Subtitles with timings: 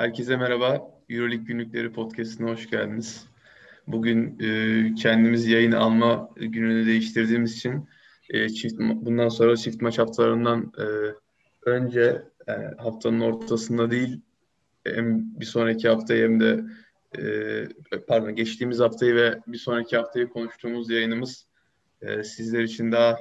[0.00, 0.90] Herkese merhaba.
[1.08, 3.26] Euroleague Günlükleri Podcast'ına hoş geldiniz.
[3.86, 7.88] Bugün e, kendimiz yayın alma gününü değiştirdiğimiz için
[8.30, 10.84] e, çift bundan sonra çift maç haftalarından e,
[11.70, 14.20] önce e, haftanın ortasında değil
[14.86, 16.64] hem bir sonraki haftayı hem de
[17.18, 21.46] e, pardon geçtiğimiz haftayı ve bir sonraki haftayı konuştuğumuz yayınımız
[22.02, 23.18] e, sizler için daha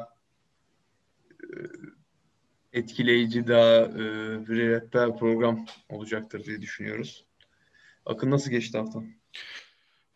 [1.43, 1.47] e,
[2.73, 3.97] etkileyici, daha e,
[4.47, 7.25] bir rehber program olacaktır diye düşünüyoruz.
[8.05, 8.99] Akın nasıl geçti hafta?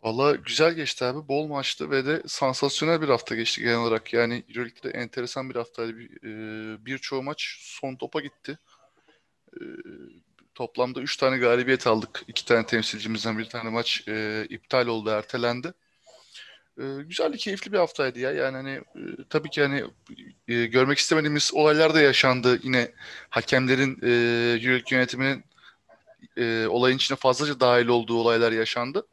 [0.04, 1.28] Valla güzel geçti abi.
[1.28, 4.14] Bol maçtı ve de sansasyonel bir hafta geçti genel olarak.
[4.14, 5.98] Yani Euroleague'de enteresan bir haftaydı.
[5.98, 8.60] Bir, e, birçoğu maç son topa gitti.
[9.54, 9.62] E,
[10.56, 12.24] toplamda 3 tane galibiyet aldık.
[12.28, 15.74] 2 tane temsilcimizden bir tane maç e, iptal oldu, ertelendi.
[16.78, 18.32] E, güzel, keyifli bir haftaydı ya.
[18.32, 19.84] Yani hani e, tabii ki hani
[20.48, 22.60] e, görmek istemediğimiz olaylar da yaşandı.
[22.64, 22.92] Yine
[23.30, 24.10] hakemlerin e,
[24.92, 25.44] yönetiminin
[26.38, 29.08] e, olayın içine fazlaca dahil olduğu olaylar yaşandı.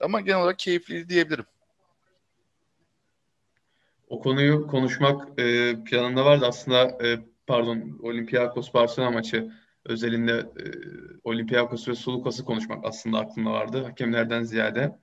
[0.00, 1.44] Ama genel olarak keyifliydi diyebilirim.
[4.08, 9.52] O konuyu konuşmak e, planında vardı aslında e, pardon Olympiakos Barcelona maçı
[9.84, 10.64] özelinde e,
[11.24, 14.98] Olympiakos ve Sulukas'ı konuşmak aslında aklımda vardı hakemlerden ziyade.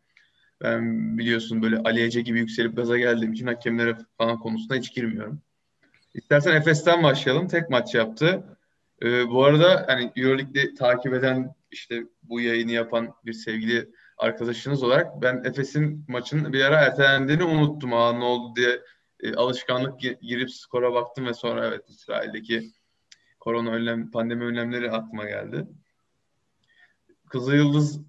[0.62, 5.42] Ben biliyorsun böyle Ali Ece gibi yükselip gaza geldiğim için hakemlere falan konusunda hiç girmiyorum.
[6.14, 7.48] İstersen Efes'ten başlayalım.
[7.48, 8.44] Tek maç yaptı.
[9.04, 15.22] Ee, bu arada hani Euroleague'de takip eden işte bu yayını yapan bir sevgili arkadaşınız olarak
[15.22, 17.94] ben Efes'in maçın bir ara ertelendiğini unuttum.
[17.94, 18.82] Aa ne oldu diye
[19.20, 22.72] e, alışkanlık girip skora baktım ve sonra evet İsrail'deki
[23.40, 25.68] korona önlem, pandemi önlemleri aklıma geldi.
[27.30, 28.00] Kızıl Yıldız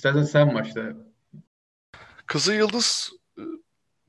[0.00, 0.82] İstersen sen başla.
[2.26, 3.42] Kızıl Yıldız e,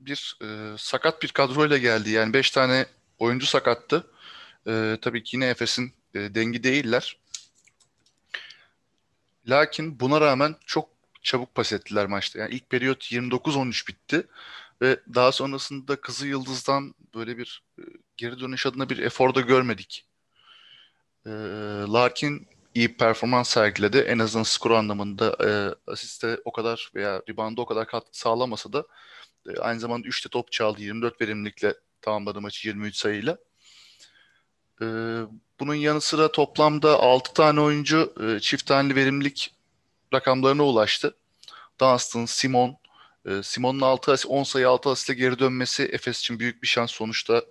[0.00, 2.10] bir e, sakat bir kadroyla geldi.
[2.10, 2.86] Yani beş tane
[3.18, 4.06] oyuncu sakattı.
[4.66, 7.16] E, tabii ki yine Efes'in e, dengi değiller.
[9.48, 10.88] Lakin buna rağmen çok
[11.22, 12.38] çabuk pas ettiler maçta.
[12.38, 14.26] Yani ilk periyot 29-13 bitti
[14.82, 17.82] ve daha sonrasında Kızıl Yıldız'dan böyle bir e,
[18.16, 20.06] geri dönüş adına bir efor da görmedik.
[21.26, 21.30] E,
[21.88, 23.98] Larkin iyi performans sergiledi.
[23.98, 25.50] En azından skor anlamında e,
[25.92, 28.84] asiste o kadar veya rebound'a o kadar katkı sağlamasa da
[29.48, 30.82] e, aynı zamanda 3'te top çaldı.
[30.82, 33.38] 24 verimlilikle tamamladı maçı 23 sayıyla.
[34.82, 34.86] E,
[35.60, 39.54] bunun yanı sıra toplamda 6 tane oyuncu e, çift taneli verimlilik
[40.14, 41.16] rakamlarına ulaştı.
[41.80, 42.76] Dunstan, Simon,
[43.26, 46.90] e, Simon'un 6 asist, 10 sayı 6 asistle geri dönmesi Efes için büyük bir şans.
[46.90, 47.42] Sonuçta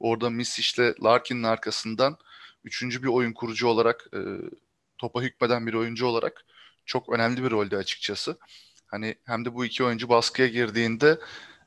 [0.00, 2.18] orada Misic'le Larkin'in arkasından
[2.64, 4.20] üçüncü bir oyun kurucu olarak e,
[4.98, 6.44] topa hükmeden bir oyuncu olarak
[6.86, 8.38] çok önemli bir rolde açıkçası.
[8.86, 11.18] Hani hem de bu iki oyuncu baskıya girdiğinde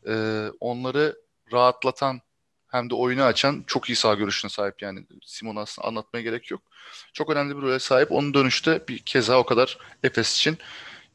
[0.08, 1.18] e, onları
[1.52, 2.22] rahatlatan
[2.68, 6.62] hem de oyunu açan çok iyi sağ görüşüne sahip yani Simon aslında anlatmaya gerek yok.
[7.14, 8.12] Çok önemli bir role sahip.
[8.12, 10.58] Onun dönüşte bir keza o kadar Efes için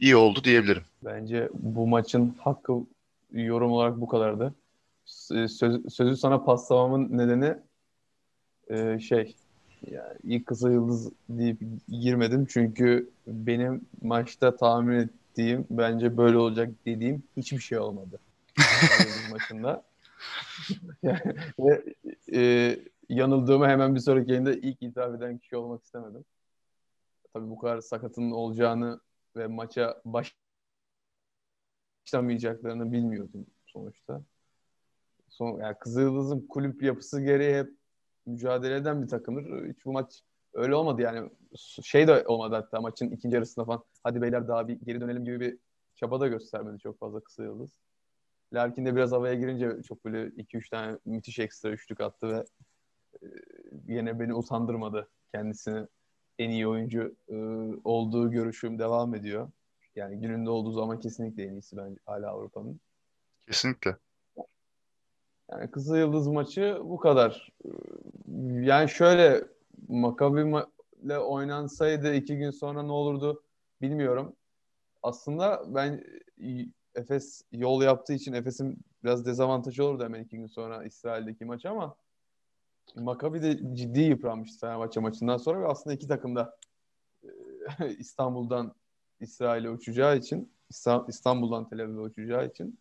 [0.00, 0.82] iyi oldu diyebilirim.
[1.04, 2.72] Bence bu maçın hakkı
[3.32, 4.54] yorum olarak bu kadardı.
[5.04, 5.58] Söz,
[5.94, 7.54] sözü sana paslamamın nedeni
[8.70, 9.36] e, şey
[9.86, 17.22] yani ilk kısa yıldız deyip girmedim çünkü benim maçta tahmin ettiğim bence böyle olacak dediğim
[17.36, 18.18] hiçbir şey olmadı.
[19.30, 19.84] maçında.
[21.58, 21.94] ve
[22.32, 22.76] e,
[23.08, 26.24] yanıldığımı hemen bir sonraki yayında ilk itiraf eden kişi olmak istemedim.
[27.32, 29.00] Tabii bu kadar sakatın olacağını
[29.36, 30.02] ve maça
[32.04, 34.22] başlamayacaklarını bilmiyordum sonuçta.
[35.28, 37.77] Son, yani Kızıldız'ın kulüp yapısı gereği hep
[38.28, 39.68] mücadele eden bir takımdır.
[39.68, 40.22] Hiç bu maç
[40.54, 41.30] öyle olmadı yani.
[41.82, 43.84] Şey de olmadı hatta maçın ikinci yarısında falan.
[44.04, 45.58] Hadi beyler daha bir geri dönelim gibi bir
[45.96, 47.70] çaba da göstermedi çok fazla kısa yıldız.
[48.52, 52.44] Larkin de biraz havaya girince çok böyle 2-3 tane müthiş ekstra üçlük attı ve
[53.22, 53.26] e,
[53.88, 55.08] yine beni utandırmadı.
[55.32, 55.86] Kendisini
[56.38, 57.36] en iyi oyuncu e,
[57.84, 59.50] olduğu görüşüm devam ediyor.
[59.96, 62.80] Yani gününde olduğu zaman kesinlikle en iyisi bence hala Avrupa'nın.
[63.46, 63.96] Kesinlikle.
[65.52, 67.52] Yani Kızıl Yıldız maçı bu kadar.
[68.60, 69.44] Yani şöyle
[69.88, 70.54] Makabi
[71.02, 73.42] ile oynansaydı iki gün sonra ne olurdu
[73.82, 74.36] bilmiyorum.
[75.02, 76.04] Aslında ben
[76.94, 81.96] Efes yol yaptığı için Efes'in biraz dezavantajı olurdu hemen iki gün sonra İsrail'deki maç ama
[82.96, 86.56] Makabi de ciddi yıpranmıştı Fenerbahçe maçından sonra ve aslında iki takım da
[87.98, 88.74] İstanbul'dan
[89.20, 90.52] İsrail'e uçacağı için
[91.08, 92.78] İstanbul'dan Tel Aviv'e uçacağı için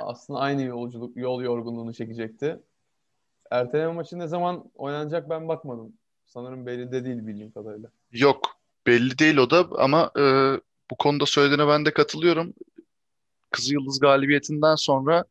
[0.00, 2.60] aslında aynı yolculuk, yol yorgunluğunu çekecekti.
[3.50, 5.92] Erteleme maçı ne zaman oynanacak ben bakmadım.
[6.26, 7.90] Sanırım belli de değil bildiğim kadarıyla.
[8.12, 10.22] Yok belli değil o da ama e,
[10.90, 12.54] bu konuda söylediğine ben de katılıyorum.
[13.50, 15.24] Kızıl Yıldız galibiyetinden sonra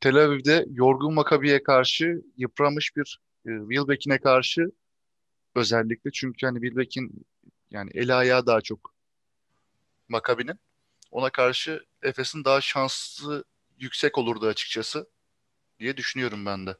[0.00, 4.70] Tel Aviv'de yorgun Makabi'ye karşı yıpramış bir Wilbeck'ine karşı
[5.54, 7.26] özellikle çünkü hani Wilbeck'in
[7.70, 8.94] yani eli ayağı daha çok
[10.08, 10.60] Makabi'nin.
[11.10, 13.44] Ona karşı Efes'in daha şanslı
[13.78, 15.06] yüksek olurdu açıkçası
[15.80, 16.76] diye düşünüyorum ben de.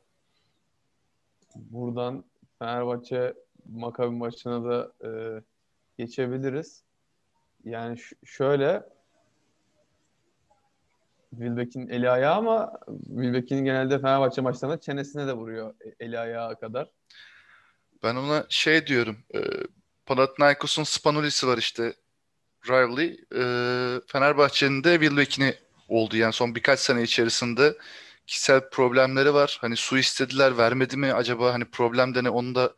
[1.54, 2.24] Buradan
[2.58, 3.34] Fenerbahçe
[3.68, 5.10] Makabi maçına da e,
[5.98, 6.82] geçebiliriz.
[7.64, 8.82] Yani şöyle
[11.30, 12.72] Wilbeck'in eli ayağı ama
[13.06, 16.90] Wilbeck'in genelde Fenerbahçe maçlarında çenesine de vuruyor e, eli ayağı kadar.
[18.02, 19.16] Ben ona şey diyorum.
[19.34, 19.40] E,
[20.06, 21.94] Panathinaikos'un Spanulis'i var işte.
[22.68, 23.24] Riley.
[23.34, 23.42] E,
[24.06, 25.54] Fenerbahçe'nin de Wilbeck'ini
[25.88, 26.16] oldu.
[26.16, 27.76] Yani son birkaç sene içerisinde
[28.26, 29.58] kişisel problemleri var.
[29.60, 32.74] Hani su istediler vermedi mi acaba hani problem de ne onu da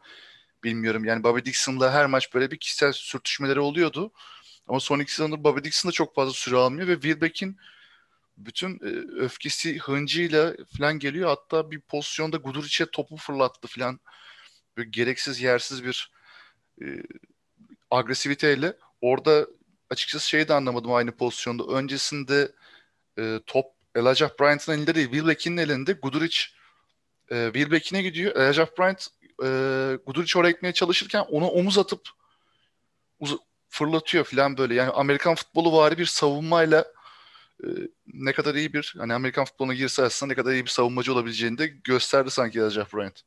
[0.65, 1.05] bilmiyorum.
[1.05, 4.13] Yani Bobby Dixon'la her maç böyle bir kişisel sürtüşmeleri oluyordu.
[4.69, 7.57] Ama son iki sezonda Bobby Dixon da çok fazla süre almıyor ve Wilbeck'in
[8.37, 8.89] bütün e,
[9.23, 11.29] öfkesi hıncıyla falan geliyor.
[11.29, 14.01] Hatta bir pozisyonda Guduric'e topu fırlattı falan.
[14.77, 16.11] Böyle gereksiz yersiz bir
[16.83, 16.87] e,
[17.91, 18.77] agresiviteyle.
[19.01, 19.47] Orada
[19.91, 21.65] açıkçası şeyi de anlamadım aynı pozisyonda.
[21.65, 22.53] Öncesinde
[23.19, 25.93] e, top Elijah Bryant'ın elinde değil, Wilbeck'in elinde.
[25.93, 26.39] Guduric
[27.31, 28.37] e, Wilbeck'ine gidiyor.
[28.37, 29.09] Elijah Bryant
[29.45, 32.09] e, Guduric oraya gitmeye çalışırken ona omuz atıp
[33.21, 34.75] uz- fırlatıyor falan böyle.
[34.75, 36.85] Yani Amerikan futbolu vari bir savunmayla
[37.65, 37.69] e,
[38.07, 41.59] ne kadar iyi bir hani Amerikan futboluna girse aslında ne kadar iyi bir savunmacı olabileceğini
[41.59, 43.21] de gösterdi sanki Elijah Bryant.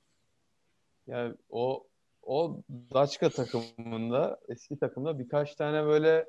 [1.08, 1.88] Yani o
[2.22, 6.26] o Daçka takımında eski takımda birkaç tane böyle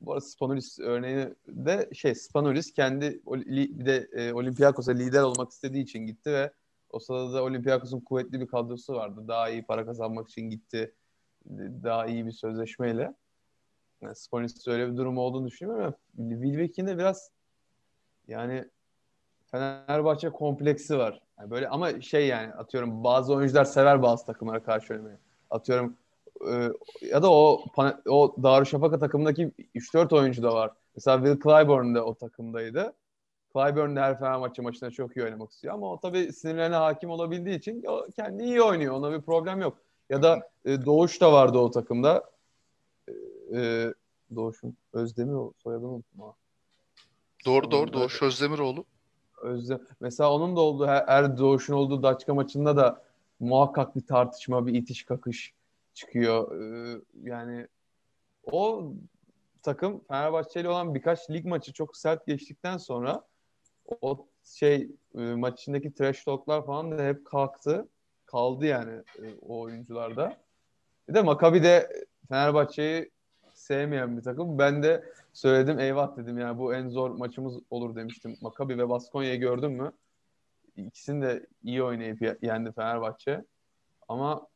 [0.00, 5.82] bu arada Spanulis örneği de şey Spanulis kendi bir de e, Olympiakos'a lider olmak istediği
[5.82, 6.52] için gitti ve
[6.90, 9.24] o sırada da Olympiakos'un kuvvetli bir kadrosu vardı.
[9.28, 10.94] Daha iyi para kazanmak için gitti.
[11.82, 13.14] Daha iyi bir sözleşmeyle.
[14.00, 15.94] Yani Spanulis'te öyle bir durum olduğunu düşünüyorum ama
[16.40, 17.30] Wilbeck'in de biraz
[18.28, 18.64] yani
[19.50, 21.22] Fenerbahçe kompleksi var.
[21.38, 25.18] Yani böyle ama şey yani atıyorum bazı oyuncular sever bazı takımlara karşı oynamayı.
[25.50, 25.96] Atıyorum
[26.50, 26.72] e,
[27.06, 27.64] ya da o
[28.08, 30.70] o Darüşşafaka takımındaki 3-4 oyuncu da var.
[30.96, 32.92] Mesela Will Clyburn de o takımdaydı.
[33.52, 37.58] Clyburn de her Fenerbahçe maçında çok iyi oynamak istiyor ama o tabii sinirlerine hakim olabildiği
[37.58, 38.94] için o kendi iyi oynuyor.
[38.94, 39.78] Ona bir problem yok.
[40.10, 42.30] Ya da e, Doğuş da vardı o takımda.
[43.08, 43.12] E,
[43.58, 43.94] e
[44.34, 46.34] Doğuş'un Özdemir soyadını unuttum ama.
[47.46, 48.84] Doğru doğru Doğuş Özdemiroğlu.
[49.42, 49.80] Özlem.
[50.00, 53.02] Mesela onun da olduğu her, her Doğuş'un olduğu Daçka maçında da
[53.40, 55.52] muhakkak bir tartışma, bir itiş kakış
[55.98, 56.60] çıkıyor.
[56.60, 57.68] Ee, yani
[58.52, 58.92] o
[59.62, 63.24] takım Fenerbahçe olan birkaç lig maçı çok sert geçtikten sonra
[64.00, 67.88] o şey e, maç içindeki trash talk'lar falan da hep kalktı.
[68.26, 70.36] Kaldı yani e, o oyuncularda.
[71.08, 73.10] Bir de Maccabi de Fenerbahçe'yi
[73.54, 74.58] sevmeyen bir takım.
[74.58, 78.36] Ben de söyledim eyvah dedim yani bu en zor maçımız olur demiştim.
[78.40, 79.92] Maccabi ve Baskonya'yı gördün mü?
[80.76, 83.44] İkisini de iyi oynayıp yendi Fenerbahçe.
[84.08, 84.46] Ama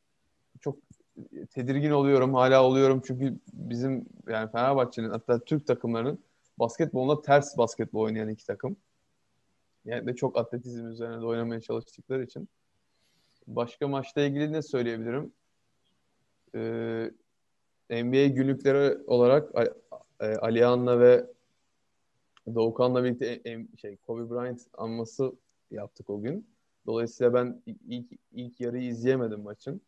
[1.50, 2.34] tedirgin oluyorum.
[2.34, 6.18] Hala oluyorum çünkü bizim yani Fenerbahçe'nin hatta Türk takımlarının
[6.58, 8.76] basketbolunda ters basketbol oynayan iki takım.
[9.84, 12.48] Yani de çok atletizm üzerine de oynamaya çalıştıkları için.
[13.46, 15.32] Başka maçla ilgili ne söyleyebilirim?
[16.54, 17.10] Ee,
[17.90, 19.50] NBA günlükleri olarak
[20.20, 21.26] e, Alihan'la ve
[22.54, 25.32] Doğukan'la birlikte şey Kobe Bryant anması
[25.70, 26.46] yaptık o gün.
[26.86, 29.80] Dolayısıyla ben ilk, ilk yarıyı izleyemedim maçın.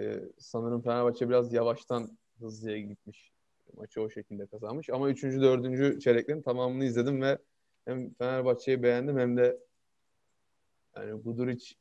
[0.00, 3.32] Ee, sanırım Fenerbahçe biraz yavaştan hızlıya gitmiş.
[3.76, 4.90] Maçı o şekilde kazanmış.
[4.90, 5.22] Ama 3.
[5.22, 6.00] 4.
[6.00, 7.38] çeyreklerin tamamını izledim ve
[7.84, 9.58] hem Fenerbahçe'yi beğendim hem de
[10.96, 11.74] yani Guduric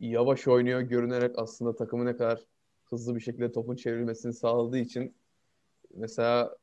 [0.00, 2.40] yavaş oynuyor görünerek aslında takımı ne kadar
[2.84, 5.14] hızlı bir şekilde topun çevrilmesini sağladığı için
[5.94, 6.56] mesela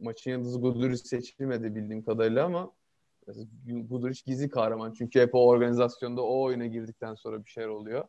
[0.00, 2.72] maçın yıldızı Guduric seçilmedi bildiğim kadarıyla ama
[3.66, 4.92] Guduric gizli kahraman.
[4.92, 8.08] Çünkü hep o organizasyonda o oyuna girdikten sonra bir şeyler oluyor.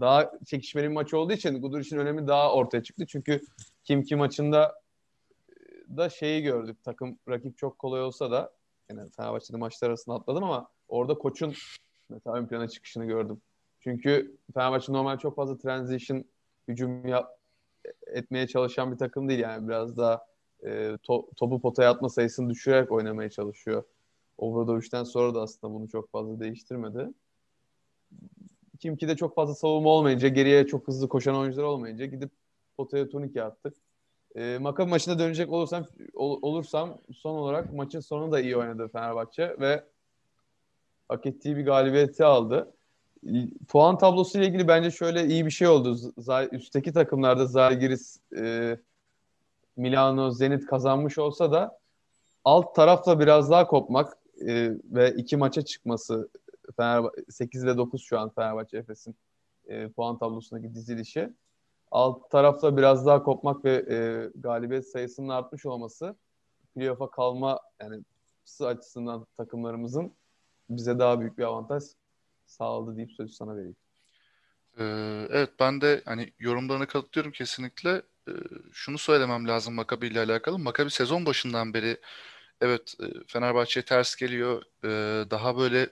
[0.00, 3.06] Daha çekişmeli bir maç olduğu için Guduric'in önemi daha ortaya çıktı.
[3.06, 3.40] Çünkü
[3.84, 4.82] kim kim maçında
[5.96, 6.84] da şeyi gördük.
[6.84, 8.52] Takım rakip çok kolay olsa da
[8.90, 11.54] yani Fenerbahçe'de maçlar arasında atladım ama orada koçun
[12.08, 13.40] mesela ön plana çıkışını gördüm.
[13.80, 16.24] Çünkü Fenerbahçe normal çok fazla transition
[16.68, 17.38] hücum yap,
[18.06, 20.26] etmeye çalışan bir takım değil yani biraz daha
[20.64, 23.84] e, to, topu potaya atma sayısını düşürerek oynamaya çalışıyor.
[24.38, 27.08] Obradoviç'ten sonra da aslında bunu çok fazla değiştirmedi.
[28.82, 32.30] Kim ki de çok fazla savunma olmayınca, geriye çok hızlı koşan oyuncular olmayınca gidip
[32.76, 33.76] potaya turnike attık.
[34.36, 39.56] E, Makabi maçına dönecek olursam ol, olursam son olarak maçın sonu da iyi oynadı Fenerbahçe
[39.60, 39.84] ve
[41.08, 42.72] hak ettiği bir galibiyeti aldı
[43.68, 45.94] puan tablosu ile ilgili bence şöyle iyi bir şey oldu.
[45.94, 48.76] Z- üstteki takımlarda Zalgiris, e,
[49.76, 51.78] Milano, Zenit kazanmış olsa da
[52.44, 56.28] alt tarafla biraz daha kopmak e, ve iki maça çıkması
[56.76, 59.16] Fenerbahçe 8 ile 9 şu an Fenerbahçe Efes'in
[59.66, 61.32] e, puan tablosundaki dizilişi.
[61.90, 66.16] Alt tarafta biraz daha kopmak ve e, galibiyet sayısının artmış olması
[66.74, 68.04] playoff'a kalma yani
[68.60, 70.12] açısından takımlarımızın
[70.70, 71.82] bize daha büyük bir avantaj
[72.46, 73.76] sağladı deyip sözü sana vereyim.
[74.78, 78.02] Ee, evet ben de hani yorumlarına katılıyorum kesinlikle.
[78.28, 78.32] Ee,
[78.72, 80.58] şunu söylemem lazım Makabi ile alakalı.
[80.58, 81.96] Makabi sezon başından beri
[82.60, 84.62] evet e, Fenerbahçe'ye ters geliyor.
[84.84, 85.90] Ee, daha böyle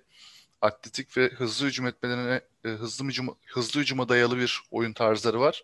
[0.62, 5.62] atletik ve hızlı hücum etmelerine e, hızlı hücum hızlı hücuma dayalı bir oyun tarzları var.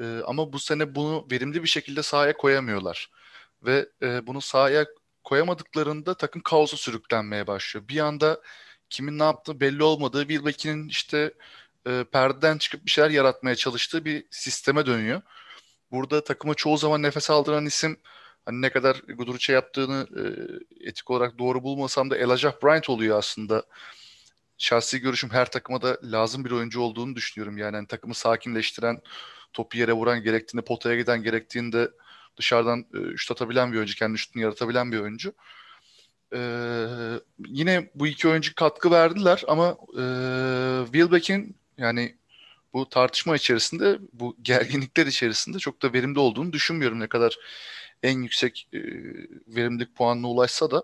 [0.00, 3.10] Ee, ama bu sene bunu verimli bir şekilde sahaya koyamıyorlar.
[3.62, 4.86] Ve e, bunu sahaya
[5.24, 7.88] koyamadıklarında takım kaosa sürüklenmeye başlıyor.
[7.88, 8.40] Bir anda
[8.90, 11.34] kimin ne yaptığı belli olmadığı, Wilbeck'in işte
[11.86, 15.22] e, perdeden çıkıp bir şeyler yaratmaya çalıştığı bir sisteme dönüyor.
[15.92, 17.96] Burada takıma çoğu zaman nefes aldıran isim
[18.46, 20.22] hani ne kadar Guduric'e yaptığını e,
[20.88, 23.64] etik olarak doğru bulmasam da Elijah Bryant oluyor aslında.
[24.58, 27.58] Şahsi görüşüm her takıma da lazım bir oyuncu olduğunu düşünüyorum.
[27.58, 29.00] Yani hani takımı sakinleştiren,
[29.52, 31.90] topu yere vuran gerektiğinde, potaya giden gerektiğinde
[32.36, 35.32] dışarıdan e, şut atabilen bir oyuncu, kendi şutunu yaratabilen bir oyuncu.
[36.34, 36.86] Ee,
[37.46, 40.04] yine bu iki oyuncu katkı verdiler ama e,
[40.84, 42.16] Wilbeck'in yani
[42.72, 47.00] bu tartışma içerisinde, bu gerginlikler içerisinde çok da verimli olduğunu düşünmüyorum.
[47.00, 47.38] Ne kadar
[48.02, 48.78] en yüksek e,
[49.46, 50.82] verimlilik puanına ulaşsa da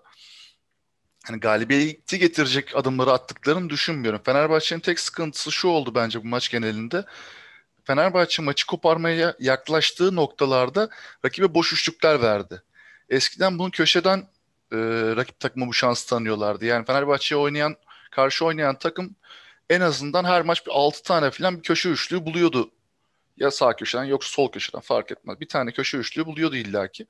[1.27, 4.21] hani galibiyeti getirecek adımları attıklarını düşünmüyorum.
[4.25, 7.05] Fenerbahçe'nin tek sıkıntısı şu oldu bence bu maç genelinde.
[7.83, 10.89] Fenerbahçe maçı koparmaya yaklaştığı noktalarda
[11.25, 12.61] rakibe boş üçlükler verdi.
[13.09, 14.17] Eskiden bunu köşeden
[14.71, 14.77] e,
[15.15, 16.65] rakip takıma bu şansı tanıyorlardı.
[16.65, 17.75] Yani Fenerbahçe'ye oynayan,
[18.11, 19.15] karşı oynayan takım
[19.69, 22.71] en azından her maç bir 6 tane falan bir köşe üçlüğü buluyordu.
[23.37, 25.39] Ya sağ köşeden yoksa sol köşeden fark etmez.
[25.39, 27.07] Bir tane köşe üçlüğü buluyordu illaki.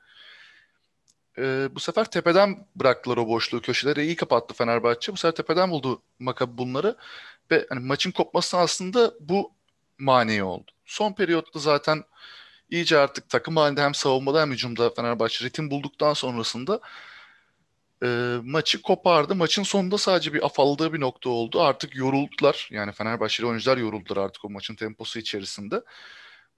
[1.38, 3.62] Ee, bu sefer tepeden bıraktılar o boşluğu.
[3.62, 5.12] Köşeleri iyi kapattı Fenerbahçe.
[5.12, 6.96] Bu sefer tepeden buldu Makabi bunları.
[7.52, 9.52] Ve hani maçın kopması aslında bu
[10.00, 10.72] mani oldu.
[10.86, 12.04] Son periyotta zaten
[12.70, 16.80] iyice artık takım halinde hem savunmada hem hücumda Fenerbahçe ritim bulduktan sonrasında
[18.04, 19.36] e, maçı kopardı.
[19.36, 21.62] Maçın sonunda sadece bir afaldığı bir nokta oldu.
[21.62, 22.70] Artık yoruldular.
[22.72, 25.82] Yani Fenerbahçeli oyuncular yoruldular artık o maçın temposu içerisinde.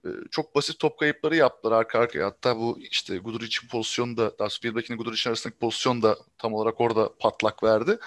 [0.04, 2.26] E, çok basit top kayıpları yaptılar arka arkaya.
[2.26, 7.16] Hatta bu işte Guduric'in pozisyonu da, sonra Wilbeck'in Guduric'in arasındaki pozisyon da tam olarak orada
[7.18, 7.98] patlak verdi.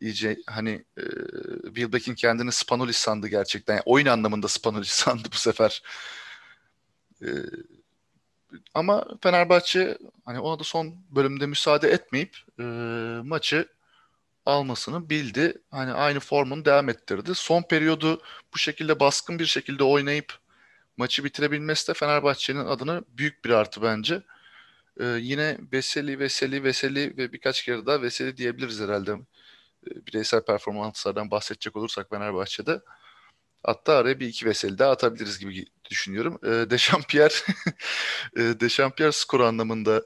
[0.00, 1.02] İyice hani e,
[1.64, 3.74] Wilbeck'in kendini Spanulis sandı gerçekten.
[3.74, 5.82] Yani oyun anlamında Spanulis sandı bu sefer.
[7.22, 7.28] E,
[8.74, 12.62] ama Fenerbahçe hani ona da son bölümde müsaade etmeyip e,
[13.24, 13.68] maçı
[14.46, 15.62] almasını bildi.
[15.70, 17.34] Hani aynı formunu devam ettirdi.
[17.34, 18.22] Son periyodu
[18.54, 20.39] bu şekilde baskın bir şekilde oynayıp
[21.00, 24.22] maçı bitirebilmesi de Fenerbahçe'nin adına büyük bir artı bence.
[25.00, 29.12] Ee, yine Veseli, Veseli, Veseli ve birkaç kere daha Veseli diyebiliriz herhalde.
[29.12, 32.80] Ee, bireysel performanslardan bahsedecek olursak Fenerbahçe'de.
[33.62, 36.38] Hatta araya bir iki Veseli daha atabiliriz gibi düşünüyorum.
[36.44, 37.34] E, Dechampierre
[38.36, 40.02] Dechampierre skor anlamında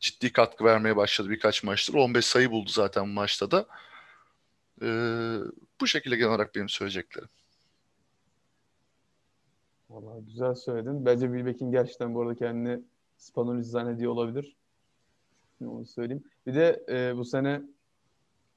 [0.00, 1.94] ciddi katkı vermeye başladı birkaç maçtır.
[1.94, 3.66] 15 sayı buldu zaten maçta da.
[4.82, 4.88] E,
[5.80, 7.28] bu şekilde genel olarak benim söyleyeceklerim.
[9.94, 11.06] Vallahi güzel söyledin.
[11.06, 12.80] Bence Wilbeck'in gerçekten bu arada kendini
[13.16, 14.56] Spanulis zannediyor olabilir.
[15.66, 16.24] Onu söyleyeyim.
[16.46, 17.62] Bir de e, bu sene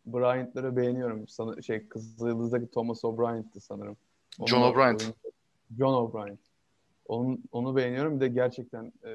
[0.06, 1.27] Bryant'ları beğeniyorum.
[1.27, 3.98] Sana, şey Kızıldız'daki Thomas O'Brien'ti sanırım.
[4.48, 4.98] John O'Brien.
[5.77, 6.38] John O'Brien.
[7.08, 8.15] Onu, onu beğeniyorum.
[8.15, 9.12] Bir de gerçekten e,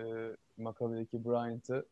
[0.56, 1.86] Maccabi'deki Bryant'ı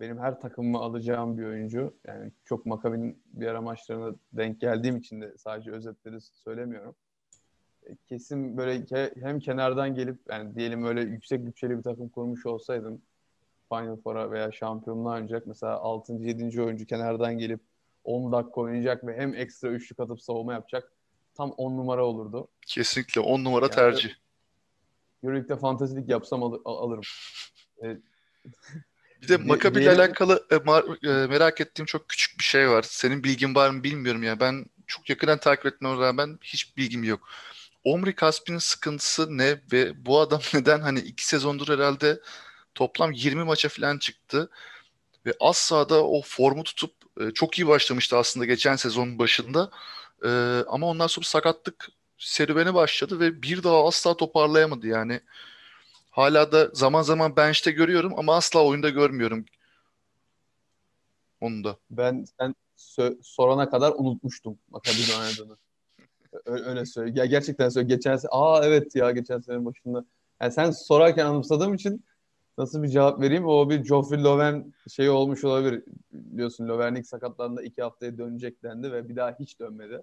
[0.00, 1.94] benim her takımıma alacağım bir oyuncu.
[2.06, 6.94] Yani çok Maccabi'nin bir ara maçlarına denk geldiğim için de sadece özetleri söylemiyorum.
[8.08, 8.86] Kesin böyle
[9.20, 13.02] hem kenardan gelip yani diyelim öyle yüksek bütçeli bir takım kurmuş olsaydım
[13.68, 15.46] Final Four'a veya şampiyonluğa oynayacak.
[15.46, 16.12] Mesela 6.
[16.12, 16.62] 7.
[16.62, 17.60] oyuncu kenardan gelip
[18.04, 20.92] 10 dakika oynayacak ve hem ekstra üçlük atıp savunma yapacak.
[21.34, 22.48] Tam 10 numara olurdu.
[22.66, 24.10] Kesinlikle 10 numara yani, tercih.
[25.22, 27.04] Euroleague'de fantazilik yapsam al- alırım.
[27.80, 28.00] Evet.
[29.22, 30.54] Bir de Maccabi ile alakalı e,
[31.08, 32.82] e, merak ettiğim çok küçük bir şey var.
[32.82, 34.40] Senin bilgin var mı bilmiyorum ya.
[34.40, 37.28] Ben çok yakından takip etmeme rağmen hiç bilgim yok.
[37.86, 42.20] Omri Kaspi'nin sıkıntısı ne ve bu adam neden hani iki sezondur herhalde
[42.74, 44.50] toplam 20 maça falan çıktı
[45.26, 49.70] ve asla da o formu tutup e, çok iyi başlamıştı aslında geçen sezonun başında.
[50.68, 51.88] ama ondan sonra sakatlık
[52.18, 55.20] serüveni başladı ve bir daha asla toparlayamadı yani.
[56.10, 59.44] Hala da zaman zaman bench'te görüyorum ama asla oyunda görmüyorum.
[61.40, 61.76] Onu da.
[61.90, 62.54] Ben sen
[63.22, 65.56] sorana kadar unutmuştum Makabi'nin oynadığını.
[66.46, 67.12] Öyle söyle.
[67.20, 67.88] Ya gerçekten söyle.
[67.88, 70.04] Geçen sene aa evet ya geçen sene başında.
[70.42, 72.04] Yani sen sorarken anımsadığım için
[72.58, 73.46] nasıl bir cevap vereyim?
[73.46, 75.82] O bir Geoffrey Loven şeyi olmuş olabilir.
[76.12, 80.02] Biliyorsun Loven ilk sakatlandığında iki haftaya dönecek dendi ve bir daha hiç dönmedi.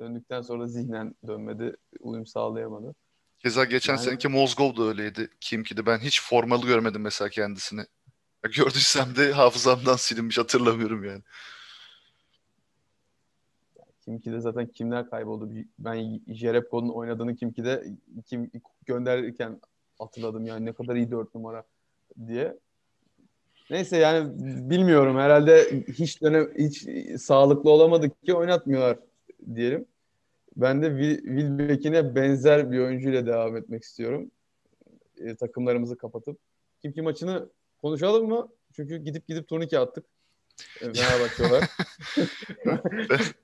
[0.00, 1.76] Döndükten sonra zihnen dönmedi.
[2.00, 2.94] Uyum sağlayamadı.
[3.38, 5.28] Keza geçen Yani- seneki Mozgov da öyleydi.
[5.40, 7.82] Kimki ben hiç formalı görmedim mesela kendisini.
[8.42, 11.22] Gördüysem de hafızamdan silinmiş hatırlamıyorum yani.
[14.04, 15.50] Kimki'de zaten kimler kayboldu?
[15.78, 17.84] Ben Jerebko'nun oynadığını Kimki'de
[18.26, 18.50] kim
[18.86, 19.60] gönderirken
[19.98, 21.64] hatırladım yani ne kadar iyi dört numara
[22.26, 22.56] diye.
[23.70, 24.30] Neyse yani
[24.70, 26.86] bilmiyorum herhalde hiç dönem hiç
[27.20, 28.98] sağlıklı olamadık ki oynatmıyorlar
[29.54, 29.86] diyelim.
[30.56, 34.30] Ben de Wil- Wilbeck'ine benzer bir oyuncuyla devam etmek istiyorum.
[35.18, 36.38] E, takımlarımızı kapatıp.
[36.82, 37.48] Kimki maçını
[37.80, 38.48] konuşalım mı?
[38.72, 40.04] Çünkü gidip gidip turnike attık.
[40.80, 41.70] E, Fenerbahçe olarak.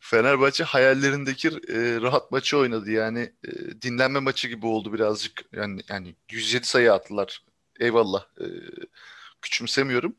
[0.00, 2.90] Fenerbahçe hayallerindeki e, rahat maçı oynadı.
[2.90, 5.44] Yani e, dinlenme maçı gibi oldu birazcık.
[5.52, 7.42] Yani yani 107 sayı attılar.
[7.80, 8.26] Eyvallah.
[8.40, 8.46] E,
[9.42, 10.16] küçümsemiyorum.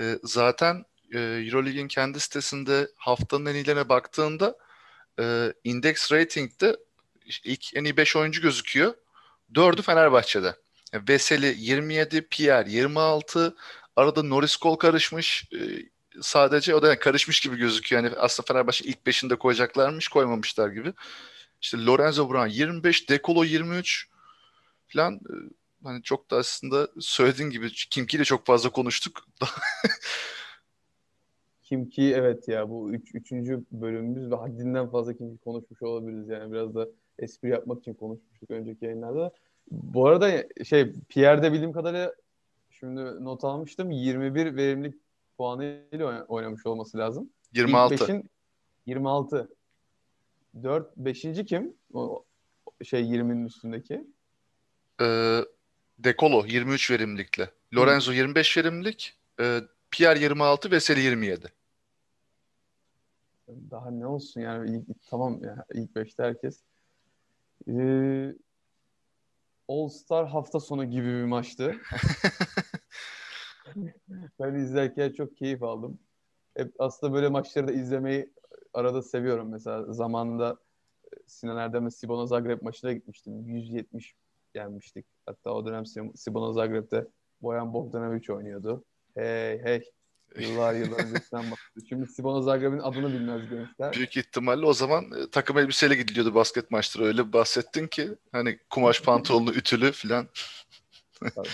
[0.00, 0.84] E, zaten
[1.14, 4.56] e, EuroLeague'in kendi sitesinde haftanın en iyilerine baktığında
[5.20, 6.76] e, index rating'de
[7.44, 8.94] ilk en iyi 5 oyuncu gözüküyor.
[9.54, 10.56] 4'ü Fenerbahçe'de.
[10.92, 13.56] Yani Veseli 27, Pierre 26,
[13.96, 15.48] arada Norris Cole karışmış.
[15.52, 15.58] E,
[16.20, 18.04] sadece o da yani karışmış gibi gözüküyor.
[18.04, 20.92] Yani aslında Fenerbahçe ilk 5'inde koyacaklarmış, koymamışlar gibi.
[21.60, 24.08] İşte Lorenzo Brown 25, Decolo 23
[24.88, 25.34] falan e,
[25.84, 29.26] hani çok da aslında söylediğin gibi Kimki ile çok fazla konuştuk.
[31.62, 36.74] Kimki evet ya bu üç, üçüncü bölümümüz ve haddinden fazla Kimki konuşmuş olabiliriz yani biraz
[36.74, 39.32] da espri yapmak için konuşmuştuk önceki yayınlarda.
[39.70, 42.14] Bu arada şey Pierre'de bildiğim kadarıyla
[42.70, 44.94] şimdi not almıştım 21 verimlilik
[45.40, 47.30] puanıyla oyn- oynamış olması lazım.
[47.52, 47.94] İlk 26.
[48.00, 48.30] beşin
[48.86, 49.48] 26.
[50.62, 51.44] 4 5.
[51.44, 51.74] kim?
[51.92, 52.24] O
[52.84, 54.06] şey 20'nin üstündeki.
[55.02, 55.40] Ee,
[55.98, 57.50] Decolo 23 verimlilikle.
[57.74, 59.14] Lorenzo 25 verimlilik.
[59.40, 61.46] E, Pierre 26, Veseli 27.
[63.70, 66.60] Daha ne olsun yani ilk, tamam ya ilk 5'te herkes.
[67.68, 68.34] Ee,
[69.68, 71.76] All Star hafta sonu gibi bir maçtı.
[74.40, 75.98] Ben izlerken çok keyif aldım.
[76.56, 78.30] Hep aslında böyle maçları da izlemeyi
[78.74, 79.48] arada seviyorum.
[79.48, 80.56] Mesela zamanında
[81.26, 83.48] Sinan Erdem'le Sibona Zagreb maçına gitmiştim.
[83.48, 84.14] 170
[84.54, 85.06] yenmiştik.
[85.26, 87.06] Hatta o dönem Sibona Zagreb'de
[87.42, 88.84] Boyan Bogdanovic oynuyordu.
[89.14, 89.90] Hey hey.
[90.38, 91.86] Yıllar yıllar öncesinden bahsediyor.
[91.88, 93.92] Şimdi Sibona Zagreb'in adını bilmez gençler.
[93.92, 97.06] Büyük ihtimalle o zaman e, takım elbiseyle gidiliyordu basket maçları.
[97.06, 100.26] Öyle bahsettin ki hani kumaş pantolonlu ütülü falan.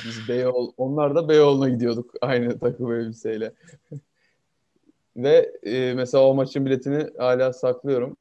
[0.04, 3.54] Biz Beyoğlu, onlar da Beyoğlu'na gidiyorduk aynı takım elbiseyle.
[5.16, 8.16] Ve e, mesela o maçın biletini hala saklıyorum.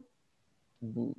[0.81, 1.15] Bu,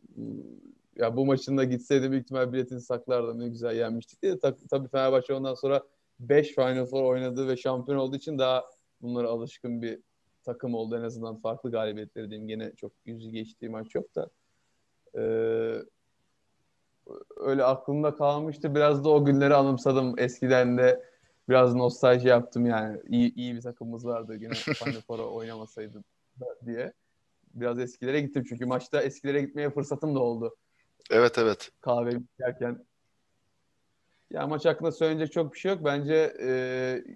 [0.96, 3.40] ya bu maçın da büyük ihtimal biletini saklardım.
[3.40, 4.38] Ne güzel yenmiştik diye.
[4.38, 5.82] Ta, tabii Fenerbahçe ondan sonra
[6.20, 8.64] 5 Final Four oynadı ve şampiyon olduğu için daha
[9.02, 10.00] bunlara alışkın bir
[10.44, 10.96] takım oldu.
[10.98, 12.48] En azından farklı galibiyetleri diyeyim.
[12.48, 14.30] Gene çok yüzü geçtiği maç yok da.
[15.18, 15.82] Ee,
[17.36, 18.74] öyle aklımda kalmıştı.
[18.74, 20.14] Biraz da o günleri anımsadım.
[20.18, 21.04] Eskiden de
[21.48, 23.00] biraz nostalji yaptım yani.
[23.08, 24.36] İyi, iyi bir takımımız vardı.
[24.40, 26.04] Yine Final Four'a oynamasaydı
[26.66, 26.92] diye.
[27.54, 30.56] Biraz eskilere gittim çünkü maçta eskilere gitmeye fırsatım da oldu.
[31.10, 31.70] Evet evet.
[31.80, 32.84] Kahve içerken.
[34.30, 35.84] Ya maç hakkında söyleyecek çok bir şey yok.
[35.84, 36.48] Bence e,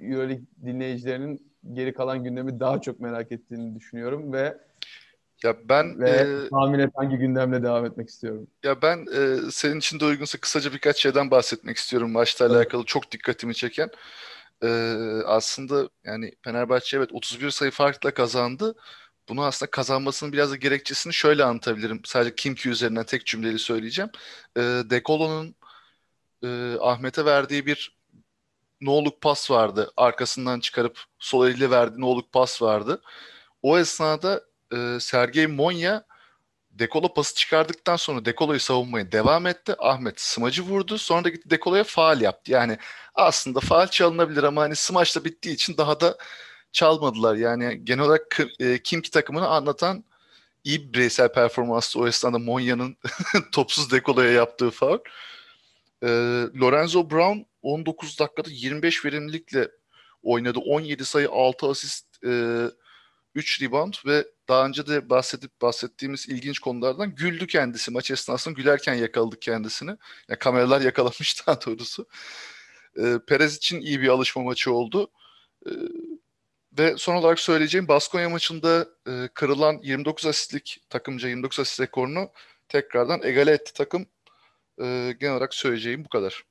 [0.03, 4.59] Euroleague dinleyicilerinin geri kalan gündemi daha çok merak ettiğini düşünüyorum ve
[5.45, 8.49] Ya ben ve e, tahmin et hangi gündemle devam etmek istiyorum.
[8.65, 12.57] ya ben e, senin için de uygunsa kısaca birkaç şeyden bahsetmek istiyorum maçla Evet.
[12.57, 13.91] alakalı çok dikkatimi çeken.
[14.63, 14.69] E,
[15.27, 18.75] aslında yani Fenerbahçe evet 31 sayı farkla kazandı.
[19.29, 22.01] Bunu aslında kazanmasının biraz da gerekçesini şöyle anlatabilirim.
[22.05, 24.11] Sadece Kimki üzerinden tek cümleyle söyleyeceğim.
[24.57, 25.55] E, Dekolo'nun
[26.45, 27.97] e, Ahmet'e verdiği bir
[28.81, 29.93] no-look pas vardı.
[29.97, 33.03] Arkasından çıkarıp sol eliyle verdiği no-look pas vardı.
[33.63, 36.05] O esnada e, Sergey Monya
[36.71, 39.75] Dekolo pası çıkardıktan sonra Dekolo'yu savunmaya devam etti.
[39.79, 40.99] Ahmet smacı vurdu.
[40.99, 42.53] Sonra da gitti Dekolo'ya faal yaptı.
[42.53, 42.79] Yani
[43.15, 46.19] aslında faal çalınabilir ama hani smaçla bittiği için daha da
[46.73, 47.37] çalmadılar.
[47.37, 50.05] Yani genel olarak e, Kimki takımını anlatan
[50.65, 52.97] iyi bir bireysel performanstı o esnada Monya'nın
[53.53, 54.99] topsuz Dekolo'ya yaptığı faul.
[56.03, 56.09] E,
[56.61, 59.69] Lorenzo Brown 19 dakikada 25 verimlilikle
[60.23, 60.59] oynadı.
[60.59, 62.65] 17 sayı, 6 asist, e,
[63.35, 67.91] 3 rebound ve daha önce de bahsedip bahsettiğimiz ilginç konulardan güldü kendisi.
[67.91, 69.91] Maç esnasında gülerken yakaladık kendisini.
[70.29, 72.07] Yani kameralar yakalamış daha doğrusu.
[72.97, 75.11] E, Perez için iyi bir alışma maçı oldu.
[75.67, 75.71] E,
[76.79, 82.31] ve son olarak söyleyeceğim Baskonya maçında e, kırılan 29 asistlik takımca 29 asist rekorunu
[82.69, 84.07] tekrardan egale etti takım.
[84.81, 86.45] E, genel olarak söyleyeceğim bu kadar.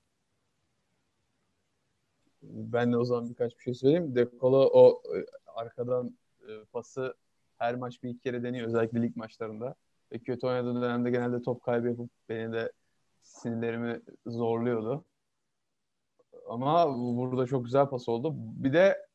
[2.41, 4.15] Ben de o zaman birkaç bir şey söyleyeyim.
[4.15, 7.15] Dekolo o e, arkadan e, pası
[7.59, 8.67] her maç bir iki kere deniyor.
[8.67, 9.75] Özellikle lig maçlarında.
[10.11, 12.71] Ve kötü oynadığı dönemde genelde top kaybı yapıp beni de
[13.21, 15.05] sinirlerimi zorluyordu.
[16.49, 18.33] Ama burada çok güzel pas oldu.
[18.35, 19.05] Bir de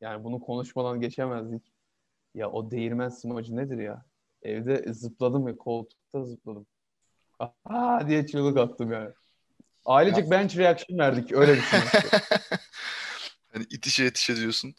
[0.00, 1.72] yani bunu konuşmadan geçemezdik.
[2.34, 4.04] Ya o değirmen smacı nedir ya?
[4.42, 6.66] Evde zıpladım ya koltukta zıpladım.
[7.64, 9.10] Aa diye çığlık attım yani.
[9.84, 11.90] Ailecek bench reaction verdik öyle düşünüyorum.
[13.52, 14.74] hani itişe itişe diyorsun.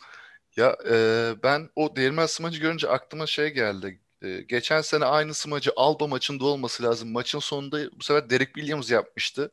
[0.57, 3.99] Ya e, ben o değirmen smacı görünce aklıma şey geldi.
[4.21, 7.11] E, geçen sene aynı smacı Alba maçında olması lazım.
[7.11, 9.51] Maçın sonunda bu sefer Derek Williams yapmıştı.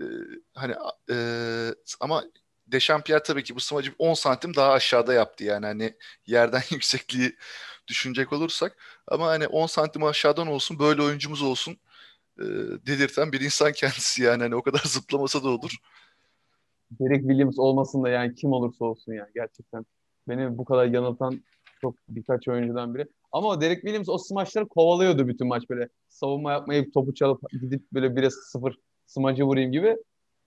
[0.00, 0.04] E,
[0.54, 0.74] hani
[1.10, 1.16] e,
[2.00, 2.24] ama
[2.66, 7.36] Dechampierre tabii ki bu smacı 10 santim daha aşağıda yaptı yani hani yerden yüksekliği
[7.88, 8.76] düşünecek olursak.
[9.08, 11.74] Ama hani 10 santim aşağıdan olsun böyle oyuncumuz olsun
[12.40, 12.44] e,
[12.86, 15.76] delirten bir insan kendisi yani hani o kadar zıplamasa da olur.
[17.00, 19.86] Derek Williams olmasın da yani kim olursa olsun yani gerçekten.
[20.28, 21.42] Beni bu kadar yanıltan
[21.80, 23.06] çok birkaç oyuncudan biri.
[23.32, 25.88] Ama Derek Williams o smaçları kovalıyordu bütün maç böyle.
[26.08, 28.76] Savunma yapmayıp topu çalıp gidip böyle 1'e 0
[29.06, 29.96] smacı vurayım gibi.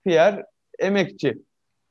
[0.04, 0.46] Pierre
[0.78, 1.38] emekçi.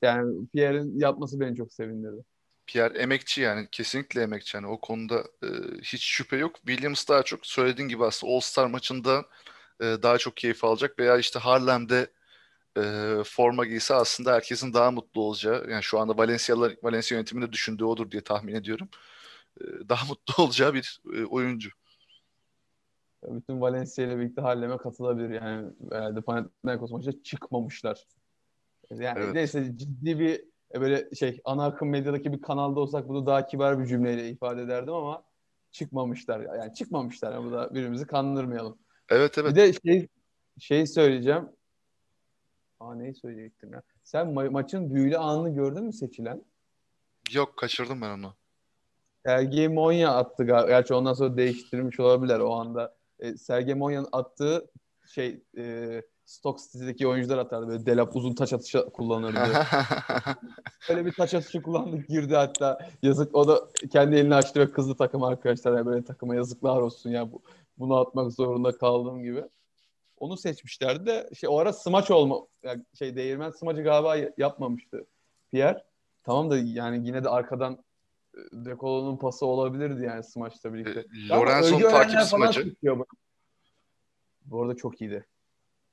[0.01, 2.23] Yani Pierre'in yapması beni çok sevindirdi.
[2.67, 5.47] Pierre emekçi yani kesinlikle emekçi yani o konuda e,
[5.83, 6.55] hiç şüphe yok.
[6.55, 9.25] Williams daha çok söylediğin gibi aslında All-Star maçında
[9.81, 12.07] e, daha çok keyif alacak veya işte Harlem'de
[12.77, 17.85] e, forma giyse aslında herkesin daha mutlu olacağı yani şu anda Valencia'lar Valencia yönetiminde düşündüğü
[17.85, 18.89] odur diye tahmin ediyorum.
[19.61, 21.69] E, daha mutlu olacağı bir e, oyuncu.
[23.23, 28.07] Bütün Valencia ile birlikte Harlem'e katılabilir yani herhalde Panathinaikos maçta çıkmamışlar.
[28.91, 29.33] Yani evet.
[29.33, 30.43] neyse ciddi bir
[30.75, 34.61] e, böyle şey ana akım medyadaki bir kanalda olsak bunu daha kibar bir cümleyle ifade
[34.61, 35.23] ederdim ama
[35.71, 36.39] çıkmamışlar.
[36.39, 37.33] Yani çıkmamışlar.
[37.33, 38.77] Yani bu da birbirimizi kandırmayalım.
[39.09, 39.51] Evet evet.
[39.51, 40.07] Bir de şey
[40.59, 41.49] şey söyleyeceğim.
[42.79, 43.81] Aa neyi söyleyecektim ya?
[44.03, 46.45] Sen ma- maçın büyülü anını gördün mü seçilen?
[47.31, 48.33] Yok kaçırdım ben onu.
[49.25, 50.43] Sergey Monya attı.
[50.43, 52.95] Gerçi ondan sonra değiştirmiş olabilir o anda.
[53.19, 54.71] E, Sergey Monya'nın attığı
[55.07, 57.67] şey e, Stock City'deki oyuncular atardı.
[57.67, 59.39] Böyle Delap uzun taç atışı kullanırdı.
[60.89, 62.89] Öyle bir taç atışı kullandık girdi hatta.
[63.01, 65.77] Yazık o da kendi elini açtı ve kızdı takım arkadaşlar.
[65.77, 67.31] Yani böyle takıma yazıklar olsun ya.
[67.31, 67.41] Bu,
[67.77, 69.43] bunu atmak zorunda kaldığım gibi.
[70.17, 75.05] Onu seçmişlerdi de şey o ara smaç olma yani şey değirmen smacı galiba yapmamıştı
[75.51, 75.83] Pierre.
[76.23, 77.83] Tamam da yani yine de arkadan
[78.33, 80.99] e, Dekolo'nun pası olabilirdi yani smaçla birlikte.
[80.99, 82.75] E, Lorenzo'nun takip smacı.
[84.45, 85.25] Bu arada çok iyiydi.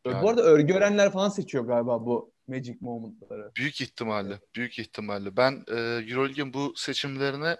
[0.07, 0.23] Yani.
[0.23, 3.53] Bu arada örgü öğrenler falan seçiyor galiba bu Magic Moment'ları.
[3.57, 4.41] Büyük ihtimalle.
[4.55, 5.37] Büyük ihtimalle.
[5.37, 5.75] Ben e,
[6.11, 7.57] Euroleague'in bu seçimlerine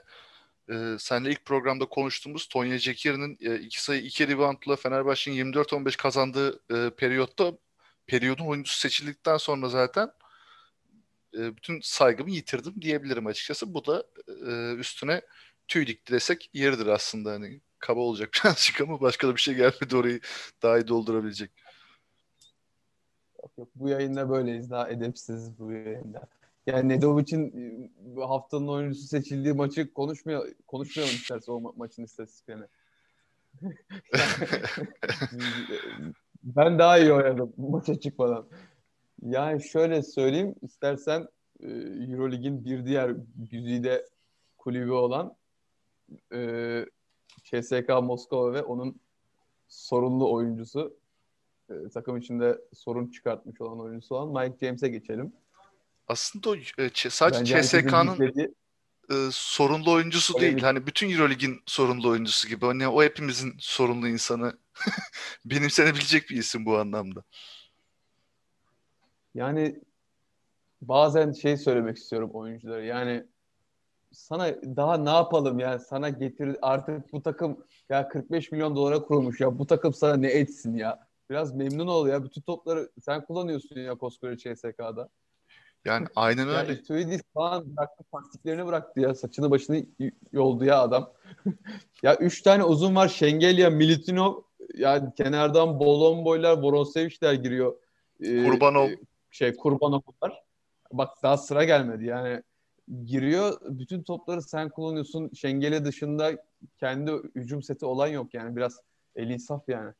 [0.71, 6.91] e, seninle ilk programda konuştuğumuz Tonya Cekir'in e, sayı iki reboundla Fenerbahçe'nin 24-15 kazandığı e,
[6.91, 7.53] periyotta
[8.07, 10.13] periyodun oyuncusu seçildikten sonra zaten
[11.35, 13.75] e, bütün saygımı yitirdim diyebilirim açıkçası.
[13.75, 14.05] Bu da
[14.47, 15.23] e, üstüne
[15.69, 17.33] tüy dikti desek yeridir aslında.
[17.33, 20.21] Hani kaba olacak birazcık ama başka da bir şey gelmedi orayı
[20.63, 21.51] daha iyi doldurabilecek.
[23.43, 23.69] Yok, yok.
[23.75, 24.71] Bu yayında böyleyiz.
[24.71, 26.29] Daha edepsiz bu yayında.
[26.67, 27.53] Yani Nedovic'in
[28.17, 32.65] e, haftanın oyuncusu seçildiği maçı konuşmuyor, konuşmayalım isterse o ma- maçın istatistiklerini.
[36.43, 38.49] ben daha iyi oynadım maça çıkmadan.
[39.23, 41.29] Yani şöyle söyleyeyim istersen
[41.61, 41.69] e,
[42.11, 43.17] Eurolig'in bir diğer
[43.51, 44.07] güzide
[44.59, 45.37] kulübü olan
[46.33, 46.87] e,
[47.45, 49.01] CSK Moskova ve onun
[49.69, 50.97] sorunlu oyuncusu
[51.71, 55.33] e, takım içinde sorun çıkartmış olan oyuncusu olan Mike James'e geçelim.
[56.13, 58.33] Aslında o e, sadece CSK'nın
[59.11, 60.63] e, sorunlu oyuncusu Öyle değil.
[60.63, 62.67] Hani bütün Eurolig'in sorunlu oyuncusu gibi.
[62.67, 64.59] Hani o hepimizin sorunlu insanı
[65.45, 67.23] benimsenebilecek bir isim bu anlamda.
[69.35, 69.81] Yani
[70.83, 72.85] bazen şey söylemek istiyorum oyunculara.
[72.85, 73.25] Yani
[74.13, 79.41] sana daha ne yapalım ya sana getir artık bu takım ya 45 milyon dolara kurulmuş
[79.41, 83.81] ya bu takım sana ne etsin ya biraz memnun ol ya bütün topları sen kullanıyorsun
[83.81, 85.09] ya koskoca CSK'da.
[85.85, 86.59] Yani aynen öyle.
[86.59, 89.15] Yani Tweedis falan bıraktı, taktiklerini bıraktı ya.
[89.15, 89.87] Saçını başını
[90.33, 91.13] yoldu ya adam.
[92.03, 93.09] ya üç tane uzun var.
[93.09, 94.35] Şengelya, Militinov,
[94.75, 97.77] ya kenardan Bolomboylar, Boronsevic'ler giriyor.
[98.21, 98.91] Ee, Kurbanov.
[99.31, 100.43] Şey, Kurbanov var.
[100.93, 102.43] Bak daha sıra gelmedi yani.
[103.05, 105.31] Giriyor, bütün topları sen kullanıyorsun.
[105.35, 106.33] Şengeli dışında
[106.81, 108.57] kendi hücum seti olan yok yani.
[108.57, 108.81] Biraz
[109.17, 109.93] el insaf yani.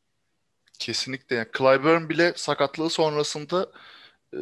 [0.79, 1.37] Kesinlikle.
[1.37, 3.71] Yani Clyburn bile sakatlığı sonrasında
[4.35, 4.39] e,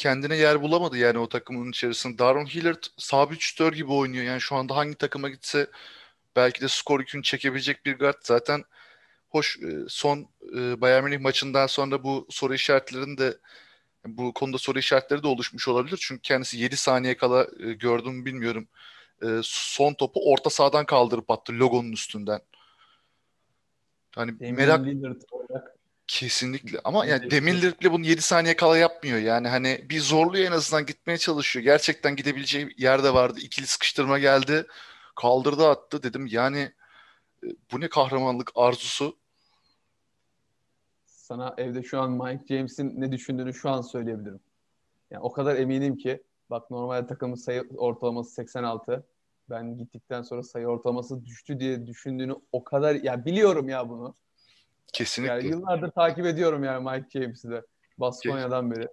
[0.00, 2.18] kendine yer bulamadı yani o takımın içerisinde.
[2.18, 4.24] Darren Hillard sabit şütör gibi oynuyor.
[4.24, 5.70] Yani şu anda hangi takıma gitse
[6.36, 8.18] belki de skor yükünü çekebilecek bir guard.
[8.22, 8.64] Zaten
[9.28, 13.38] hoş e, son e, Bayern Münih maçından sonra bu soru işaretlerinin de
[14.06, 15.98] bu konuda soru işaretleri de oluşmuş olabilir.
[16.00, 18.68] Çünkü kendisi 7 saniye kala e, gördüm bilmiyorum.
[19.42, 22.40] son topu orta sahadan kaldırıp attı logonun üstünden.
[24.14, 25.79] Hani Damian merak Lillard olarak
[26.10, 29.18] kesinlikle ama yani Lillard bile bunu 7 saniye kala yapmıyor.
[29.18, 31.64] Yani hani bir zorluyor en azından gitmeye çalışıyor.
[31.64, 33.40] Gerçekten gidebileceği yerde vardı.
[33.42, 34.66] İkili sıkıştırma geldi.
[35.16, 36.26] Kaldırdı attı dedim.
[36.26, 36.72] Yani
[37.44, 39.16] e, bu ne kahramanlık arzusu.
[41.06, 44.40] sana evde şu an Mike James'in ne düşündüğünü şu an söyleyebilirim.
[45.10, 49.06] Yani o kadar eminim ki bak normalde takımın sayı ortalaması 86.
[49.50, 54.14] Ben gittikten sonra sayı ortalaması düştü diye düşündüğünü o kadar ya biliyorum ya bunu.
[54.92, 55.34] Kesinlikle.
[55.34, 57.62] Yani yıllardır takip ediyorum yani Mike James'i de.
[57.98, 58.88] Baskonya'dan beri.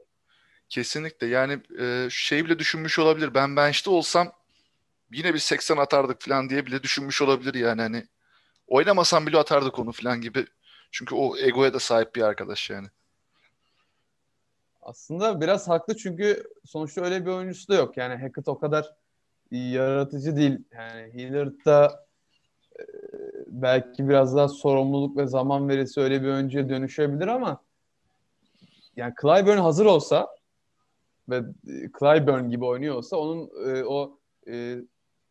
[0.70, 1.28] Kesinlikle.
[1.28, 3.34] Yani e, şey bile düşünmüş olabilir.
[3.34, 4.32] Ben bench'te olsam
[5.12, 8.08] yine bir 80 atardık falan diye bile düşünmüş olabilir yani hani.
[8.68, 10.46] Oynamasam bile atardık onu falan gibi.
[10.92, 12.88] Çünkü o egoya da sahip bir arkadaş yani.
[14.82, 17.98] Aslında biraz haklı çünkü sonuçta öyle bir oyuncusu da yok.
[17.98, 18.96] Yani Hackett o kadar
[19.52, 20.58] yaratıcı değil.
[20.72, 22.06] Yani Hillard da
[22.80, 22.84] e,
[23.50, 27.62] belki biraz daha sorumluluk ve zaman verisi öyle bir oyuncuya dönüşebilir ama
[28.96, 30.28] yani Clyburn hazır olsa
[31.30, 31.36] ve
[31.68, 34.78] e, Clyburn gibi oynuyor olsa onun e, o e,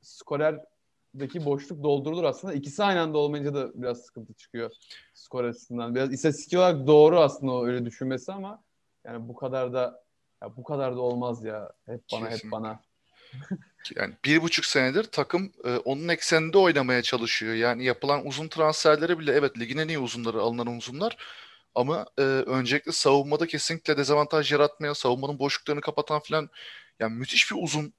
[0.02, 2.54] skorerdeki boşluk doldurulur aslında.
[2.54, 4.70] İkisi aynı anda olmayınca da biraz sıkıntı çıkıyor
[5.14, 5.94] skor açısından.
[5.94, 8.62] Biraz istatistik olarak doğru aslında öyle düşünmesi ama
[9.04, 10.02] yani bu kadar da
[10.42, 11.72] ya bu kadar da olmaz ya.
[11.86, 12.50] Hep bana hep Kesinlikle.
[12.50, 12.80] bana.
[13.96, 17.54] Yani bir buçuk senedir takım e, onun ekseninde oynamaya çalışıyor.
[17.54, 21.16] Yani yapılan uzun transferleri bile evet ligin en iyi uzunları alınan uzunlar.
[21.74, 26.50] Ama e, öncelikle savunmada kesinlikle dezavantaj yaratmaya, savunmanın boşluklarını kapatan falan
[27.00, 27.94] yani müthiş bir uzun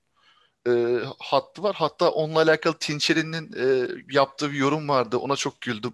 [0.68, 0.72] e,
[1.20, 1.76] hattı var.
[1.76, 5.18] Hatta onunla alakalı Tinçeri'nin e, yaptığı bir yorum vardı.
[5.18, 5.94] Ona çok güldüm.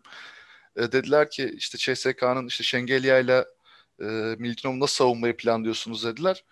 [0.78, 3.46] E, dediler ki işte CSK'nın işte Şengelya ile
[4.40, 6.44] Militinov'u nasıl savunmayı planlıyorsunuz dediler.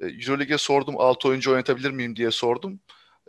[0.00, 2.80] E, Euroleague'e sordum 6 oyuncu oynatabilir miyim diye sordum.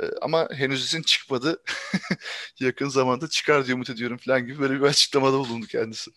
[0.01, 1.63] E, ama henüz izin çıkmadı.
[2.59, 6.11] Yakın zamanda çıkar diye umut ediyorum falan gibi böyle bir açıklamada bulundu kendisi.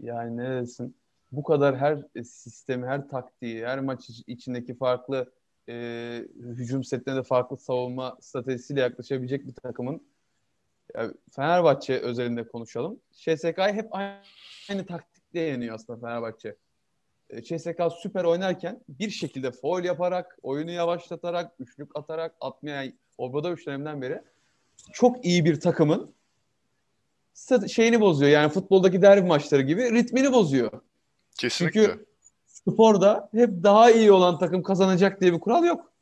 [0.00, 0.96] Yani ne desin?
[1.32, 5.32] Bu kadar her sistemi, her taktiği, her maç iç- içindeki farklı
[5.68, 10.02] e, hücum setlerine de farklı savunma stratejisiyle yaklaşabilecek bir takımın
[10.94, 13.00] ya Fenerbahçe özelinde konuşalım.
[13.12, 14.22] CSK'yı hep aynı,
[14.70, 16.56] aynı taktikle yeniyor aslında Fenerbahçe.
[17.30, 24.02] E, CSK süper oynarken bir şekilde foul yaparak, oyunu yavaşlatarak, üçlük atarak, atmaya Obradoviç döneminden
[24.02, 24.22] beri
[24.92, 26.14] çok iyi bir takımın
[27.68, 28.30] şeyini bozuyor.
[28.30, 30.70] Yani futboldaki derbi maçları gibi ritmini bozuyor.
[31.38, 31.80] Kesinlikle.
[31.82, 32.06] Çünkü
[32.46, 35.92] sporda hep daha iyi olan takım kazanacak diye bir kural yok.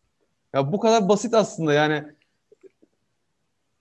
[0.52, 2.04] Ya bu kadar basit aslında yani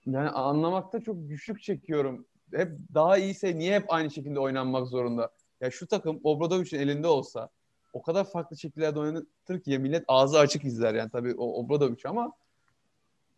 [0.06, 2.26] yani anlamakta çok güçlük çekiyorum.
[2.54, 5.30] Hep daha iyiyse niye hep aynı şekilde oynanmak zorunda?
[5.60, 7.48] Ya şu takım Obradovic'in elinde olsa
[7.92, 12.00] o kadar farklı şekillerde oynatır ki ya millet ağzı açık izler yani tabii o Obradovic
[12.04, 12.32] ama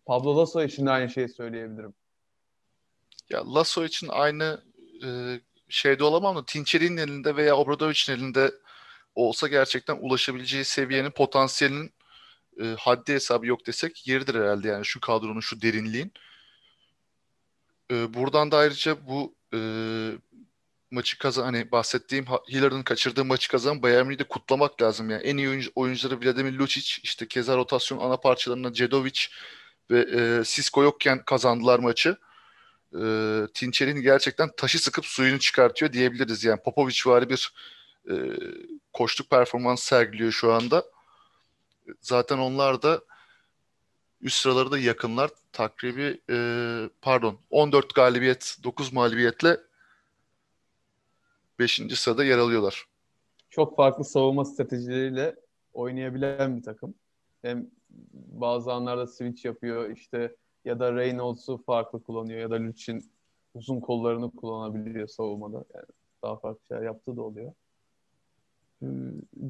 [0.07, 1.95] Pablo Lasso için de aynı şeyi söyleyebilirim.
[3.31, 4.63] Ya Lasso için aynı
[5.05, 5.09] e,
[5.69, 8.53] şeyde olamam da Tinçeri'nin elinde veya Obradovic'in elinde
[9.15, 11.93] olsa gerçekten ulaşabileceği seviyenin potansiyelinin
[12.61, 16.13] e, haddi hesabı yok desek yeridir herhalde yani şu kadronun şu derinliğin.
[17.91, 19.59] E, buradan da ayrıca bu e,
[20.90, 25.22] maçı kazan hani bahsettiğim Hillard'ın kaçırdığı maçı kazan Bayern de kutlamak lazım yani.
[25.22, 29.20] En iyi oyuncu, oyuncuları Vladimir Lucic, işte keza rotasyon ana parçalarına Cedovic
[29.90, 32.16] ve e, Sisko yokken kazandılar maçı.
[32.94, 33.03] E,
[33.55, 36.44] Tinçer'in gerçekten taşı sıkıp suyunu çıkartıyor diyebiliriz.
[36.44, 37.53] Yani Popovic vari bir
[38.11, 38.14] e,
[38.92, 40.85] koçluk performans sergiliyor şu anda.
[42.01, 43.01] Zaten onlar da
[44.20, 45.31] üst sıraları da yakınlar.
[45.53, 46.37] Takribi e,
[47.03, 49.61] pardon 14 galibiyet 9 mağlubiyetle
[51.59, 51.83] 5.
[51.95, 52.85] sırada yer alıyorlar.
[53.51, 55.37] çok farklı savunma stratejileriyle
[55.73, 56.95] oynayabilen bir takım.
[57.42, 57.71] Hem
[58.14, 63.11] bazı anlarda switch yapıyor işte ya da Reynolds'u farklı kullanıyor ya da Lucic'in
[63.55, 65.64] uzun kollarını kullanabiliyor savunmada.
[65.75, 65.87] Yani
[66.23, 67.53] daha farklı şeyler yaptığı da oluyor.
[68.83, 68.87] Ee,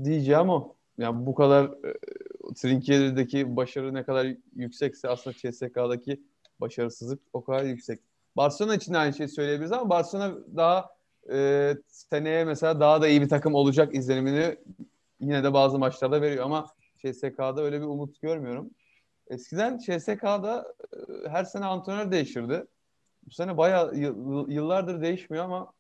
[0.05, 0.75] Diyeceğim o.
[0.99, 1.95] Yani bu kadar e,
[2.55, 6.23] Trinkieri'deki başarı ne kadar yüksekse aslında CSK'daki
[6.61, 8.01] başarısızlık o kadar yüksek.
[8.37, 10.96] Barcelona için de aynı şeyi söyleyebiliriz ama Barcelona daha
[11.33, 14.57] e, seneye mesela daha da iyi bir takım olacak izlenimini
[15.21, 16.67] yine de bazı maçlarda veriyor ama
[16.99, 18.71] CSK'da öyle bir umut görmüyorum.
[19.29, 20.75] Eskiden CSK'da
[21.25, 22.65] e, her sene antrenör değişirdi.
[23.27, 25.73] Bu sene bayağı yıl- yıllardır değişmiyor ama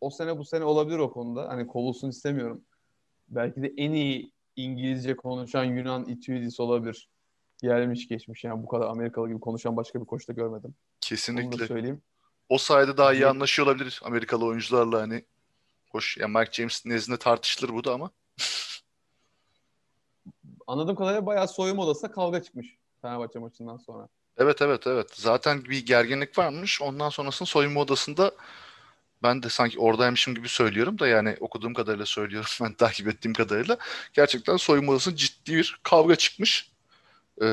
[0.00, 1.48] o sene bu sene olabilir o konuda.
[1.48, 2.64] Hani kovulsun istemiyorum.
[3.28, 7.08] Belki de en iyi İngilizce konuşan Yunan Itudis olabilir.
[7.62, 10.58] Gelmiş geçmiş yani bu kadar Amerikalı gibi konuşan başka bir koç da görmedim.
[10.64, 11.66] Onu da Kesinlikle.
[11.66, 12.02] söyleyeyim.
[12.50, 15.24] O sayede daha iyi anlaşıyor olabilir Amerikalı oyuncularla hani.
[15.90, 18.10] Hoş yani Mike James nezdinde tartışılır bu da ama.
[20.66, 22.66] Anladığım kadarıyla bayağı soyunma odasında kavga çıkmış
[23.02, 24.08] Fenerbahçe maçından sonra.
[24.38, 25.10] Evet evet evet.
[25.14, 26.82] Zaten bir gerginlik varmış.
[26.82, 28.32] Ondan sonrasında soyunma odasında
[29.22, 33.78] ben de sanki oradaymışım gibi söylüyorum da yani okuduğum kadarıyla söylüyorum ben takip ettiğim kadarıyla
[34.12, 36.70] gerçekten soyunma odasında ciddi bir kavga çıkmış.
[37.42, 37.46] Ee,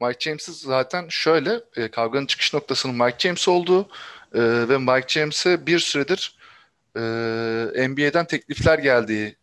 [0.00, 3.88] Mike James'i zaten şöyle e, kavganın çıkış noktasının Mike James olduğu
[4.34, 6.36] e, ve Mike James'e bir süredir
[6.96, 7.00] e,
[7.88, 9.36] NBA'den teklifler geldiği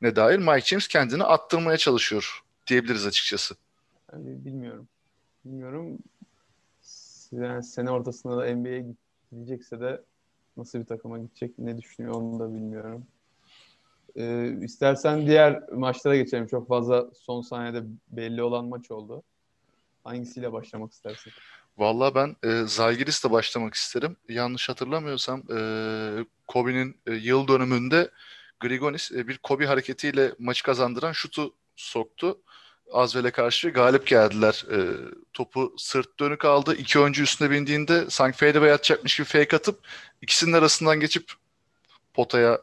[0.00, 3.54] ne dair Mike James kendini attırmaya çalışıyor diyebiliriz açıkçası.
[4.12, 4.88] Yani bilmiyorum.
[5.44, 5.98] Bilmiyorum.
[7.32, 8.84] Yani sene ortasında da NBA'ye
[9.32, 10.02] gidecekse de
[10.56, 13.06] nasıl bir takıma gidecek ne düşünüyor onu da bilmiyorum.
[14.16, 16.46] Ee, istersen diğer maçlara geçelim.
[16.46, 19.22] Çok fazla son saniyede belli olan maç oldu.
[20.04, 21.32] Hangisiyle başlamak istersin?
[21.78, 24.16] Valla ben e, Zalgiris'le başlamak isterim.
[24.28, 25.58] Yanlış hatırlamıyorsam e,
[26.46, 28.10] Kobe'nin e, yıl dönümünde
[28.60, 32.38] Grigonis e, bir Kobe hareketiyle maçı kazandıran şutu soktu.
[32.92, 34.64] Azvel'e karşı galip geldiler.
[34.72, 34.78] E,
[35.32, 36.74] topu sırt dönük aldı.
[36.74, 39.78] İki oyuncu üstüne bindiğinde sanki fadeaway atacakmış gibi fake atıp
[40.22, 41.32] ikisinin arasından geçip
[42.14, 42.60] potaya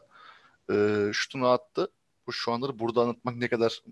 [0.70, 1.88] e, şutunu attı.
[2.26, 3.82] Bu şu anda burada anlatmak ne kadar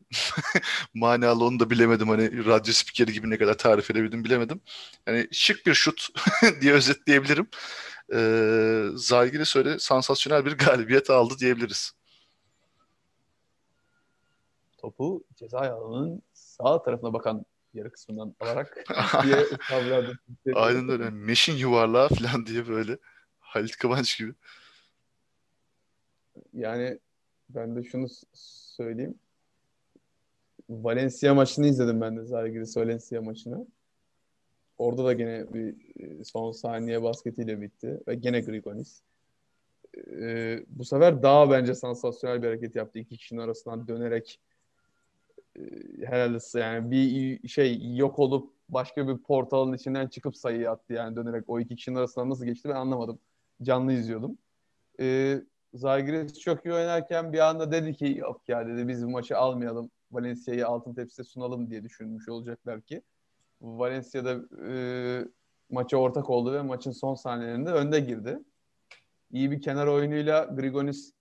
[0.94, 2.08] manalı onu da bilemedim.
[2.08, 4.60] Hani radyo spikeri gibi ne kadar tarif edebildim bilemedim.
[5.06, 6.08] Yani şık bir şut
[6.60, 7.48] diye özetleyebilirim.
[8.14, 11.92] Ee, Zalgiris öyle sansasyonel bir galibiyet aldı diyebiliriz.
[14.78, 18.84] Topu ceza alanının sağ tarafına bakan yarı kısmından alarak
[19.22, 20.12] diye tabirlerde.
[20.54, 21.10] Aynen öyle.
[21.10, 22.98] Meşin yuvarlağı falan diye böyle.
[23.40, 24.34] Halit Kıvanç gibi.
[26.54, 26.98] Yani
[27.48, 29.14] ben de şunu söyleyeyim.
[30.68, 33.66] Valencia maçını izledim ben de Zalgiris Valencia maçını.
[34.78, 39.02] Orada da gene bir e, son saniye basketiyle bitti ve gene Grigonis.
[39.96, 42.98] Ee, bu sefer daha bence sansasyonel bir hareket yaptı.
[42.98, 44.40] İki kişinin arasından dönerek
[45.56, 45.60] e,
[46.06, 51.44] herhalde yani bir şey yok olup başka bir portalın içinden çıkıp sayı attı yani dönerek
[51.48, 53.18] o iki kişinin arasından nasıl geçti ben anlamadım.
[53.62, 54.38] Canlı izliyordum.
[55.00, 55.40] Ee,
[55.74, 59.90] Zagres çok iyi oynarken bir anda dedi ki yok ya dedi biz bu maçı almayalım.
[60.12, 63.02] Valencia'yı altın tepside sunalım diye düşünmüş olacaklar ki.
[63.60, 64.74] Valencia'da e,
[65.70, 68.38] maça ortak oldu ve maçın son saniyelerinde önde girdi.
[69.32, 71.12] İyi bir kenar oyunuyla Grigonis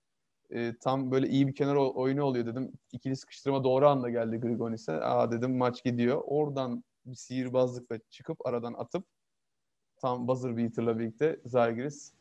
[0.49, 2.71] e, tam böyle iyi bir kenar oyunu oluyor dedim.
[2.91, 4.93] İkili sıkıştırma doğru anda geldi Grigonis'e.
[4.93, 6.21] Aa dedim maç gidiyor.
[6.25, 9.05] Oradan bir sihirbazlıkla çıkıp aradan atıp
[9.97, 12.13] tam buzzer beater'la birlikte Zalgiris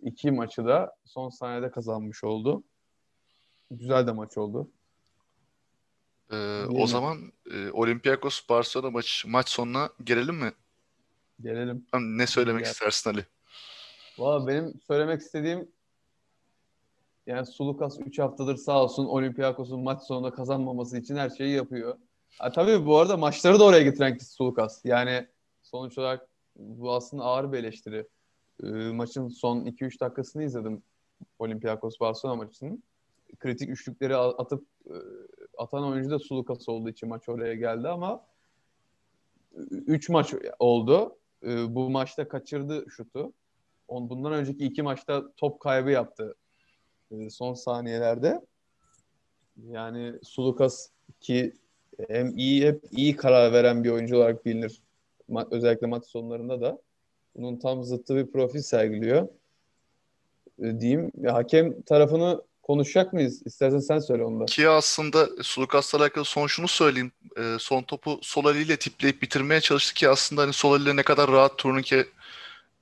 [0.00, 2.62] iki maçı da son saniyede kazanmış oldu.
[3.70, 4.70] Güzel de maç oldu.
[6.32, 10.52] Ee, o zaman e, Olympiakos Barcelona maç maç sonuna gelelim mi?
[11.40, 11.86] Gelelim.
[11.94, 12.70] Ne söylemek Gel.
[12.70, 13.26] istersin Ali?
[14.18, 15.68] Valla benim söylemek istediğim
[17.26, 21.98] yani Sulukas 3 haftadır sağ olsun Olympiakos'un maç sonunda kazanmaması için her şeyi yapıyor.
[22.38, 24.84] Ha, tabii bu arada maçları da oraya getiren kişi Sulukas.
[24.84, 25.26] Yani
[25.62, 28.06] sonuç olarak bu aslında ağır bir eleştiri.
[28.62, 30.82] E, maçın son 2-3 dakikasını izledim
[31.38, 32.82] Olympiakos Barcelona maçının.
[33.38, 34.94] Kritik üçlükleri atıp e,
[35.58, 38.24] atan oyuncu da Sulukas olduğu için maç oraya geldi ama
[39.70, 41.16] 3 maç oldu.
[41.42, 43.32] E, bu maçta kaçırdı şutu.
[43.88, 46.34] On, bundan önceki iki maçta top kaybı yaptı
[47.10, 48.40] e, son saniyelerde.
[49.70, 50.90] Yani Sulukas
[51.20, 51.52] ki
[52.08, 54.82] hem iyi hep iyi karar veren bir oyuncu olarak bilinir.
[55.50, 56.78] Özellikle maç sonlarında da
[57.36, 59.28] bunun tam zıttı bir profil sergiliyor.
[60.62, 61.12] E, diyeyim.
[61.20, 63.42] Ya, hakem tarafını konuşacak mıyız?
[63.46, 64.44] İstersen sen söyle onu da.
[64.44, 67.12] Ki aslında Sulukas'la alakalı son şunu söyleyeyim.
[67.38, 71.58] E, son topu sol eliyle tipleyip bitirmeye çalıştı ki aslında hani sol ne kadar rahat
[71.58, 72.06] turnike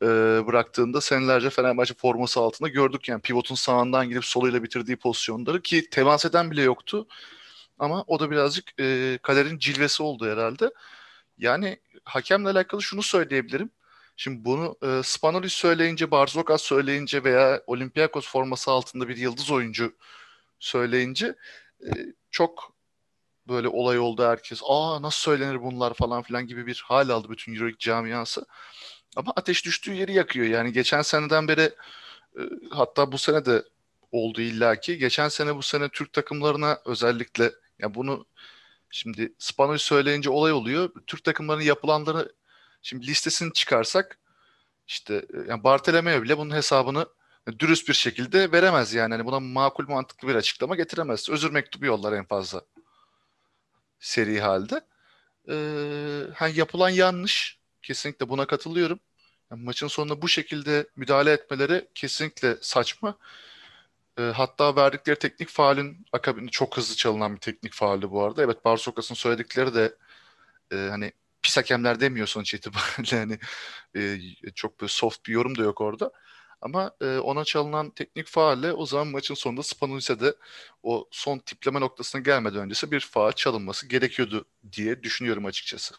[0.03, 0.07] e,
[0.47, 6.25] bıraktığında senelerce Fenerbahçe forması altında gördük yani pivotun sağından gidip soluyla bitirdiği pozisyonları ki temas
[6.25, 7.07] eden bile yoktu.
[7.79, 10.71] Ama o da birazcık e, kaderin cilvesi oldu herhalde.
[11.39, 13.71] Yani hakemle alakalı şunu söyleyebilirim.
[14.17, 19.97] Şimdi bunu e, Spanoli söyleyince, Barzokas söyleyince veya Olympiakos forması altında bir yıldız oyuncu
[20.59, 21.35] söyleyince
[21.81, 21.91] e,
[22.31, 22.75] çok
[23.49, 24.61] böyle olay oldu herkes.
[24.69, 28.47] Aa nasıl söylenir bunlar falan filan gibi bir hal aldı bütün Euroleague camiası.
[29.17, 30.47] Ama ateş düştüğü yeri yakıyor.
[30.47, 31.71] Yani geçen seneden beri
[32.39, 33.65] e, hatta bu sene de
[34.13, 34.99] oldu illaki.
[34.99, 38.27] Geçen sene bu sene Türk takımlarına özellikle ya bunu
[38.91, 40.91] şimdi Spanoli söyleyince olay oluyor.
[41.07, 42.33] Türk takımlarının yapılanları
[42.85, 44.19] Şimdi listesini çıkarsak
[44.87, 47.07] işte e, yani Bartolomeo bile bunun hesabını
[47.59, 49.13] dürüst bir şekilde veremez yani.
[49.13, 51.31] yani buna makul mantıklı bir açıklama getiremez.
[51.31, 52.63] Özür mektubu yollar en fazla
[54.01, 54.81] seri halde.
[55.49, 57.59] Ee, hani yapılan yanlış.
[57.83, 59.01] Kesinlikle buna katılıyorum.
[59.51, 63.19] Yani maçın sonunda bu şekilde müdahale etmeleri kesinlikle saçma.
[64.19, 68.43] E, hatta verdikleri teknik faalin akabinde çok hızlı çalınan bir teknik faaldi bu arada.
[68.43, 69.95] Evet Barsokas'ın söyledikleri de
[70.73, 71.13] e, hani
[71.45, 73.17] pis hakemler demiyor sonuç itibariyle.
[73.17, 73.39] Yani
[73.97, 76.13] e, çok böyle soft bir yorum da yok orada.
[76.61, 80.35] Ama e, ona çalınan teknik faalle o zaman maçın sonunda Spanulis'e de
[80.83, 85.95] o son tipleme noktasına gelmeden öncesi bir faal çalınması gerekiyordu diye düşünüyorum açıkçası.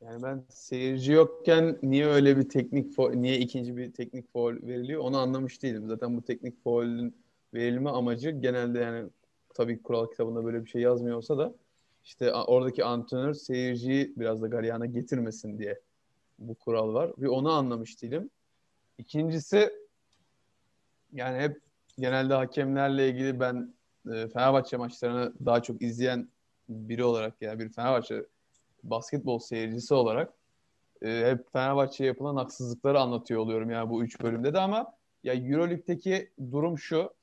[0.00, 5.02] Yani ben seyirci yokken niye öyle bir teknik foul, niye ikinci bir teknik foul veriliyor
[5.02, 5.88] onu anlamış değilim.
[5.88, 7.16] Zaten bu teknik foul'ün
[7.54, 9.08] verilme amacı genelde yani
[9.54, 11.54] tabii kural kitabında böyle bir şey yazmıyor olsa da
[12.08, 15.80] işte oradaki antrenör seyirciyi biraz da garyana getirmesin diye
[16.38, 17.12] bu kural var.
[17.16, 18.30] Bir onu anlamış değilim.
[18.98, 19.72] İkincisi
[21.12, 21.60] yani hep
[21.98, 23.74] genelde hakemlerle ilgili ben
[24.06, 26.28] e, Fenerbahçe maçlarını daha çok izleyen
[26.68, 28.24] biri olarak yani bir Fenerbahçe
[28.82, 30.32] basketbol seyircisi olarak
[31.02, 34.94] e, hep Fenerbahçe'ye yapılan haksızlıkları anlatıyor oluyorum yani bu üç bölümde de ama
[35.24, 37.17] ya Euroleague'deki durum şu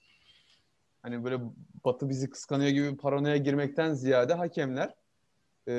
[1.05, 1.39] hani böyle
[1.85, 4.93] Batı bizi kıskanıyor gibi paranoya girmekten ziyade hakemler
[5.67, 5.73] e,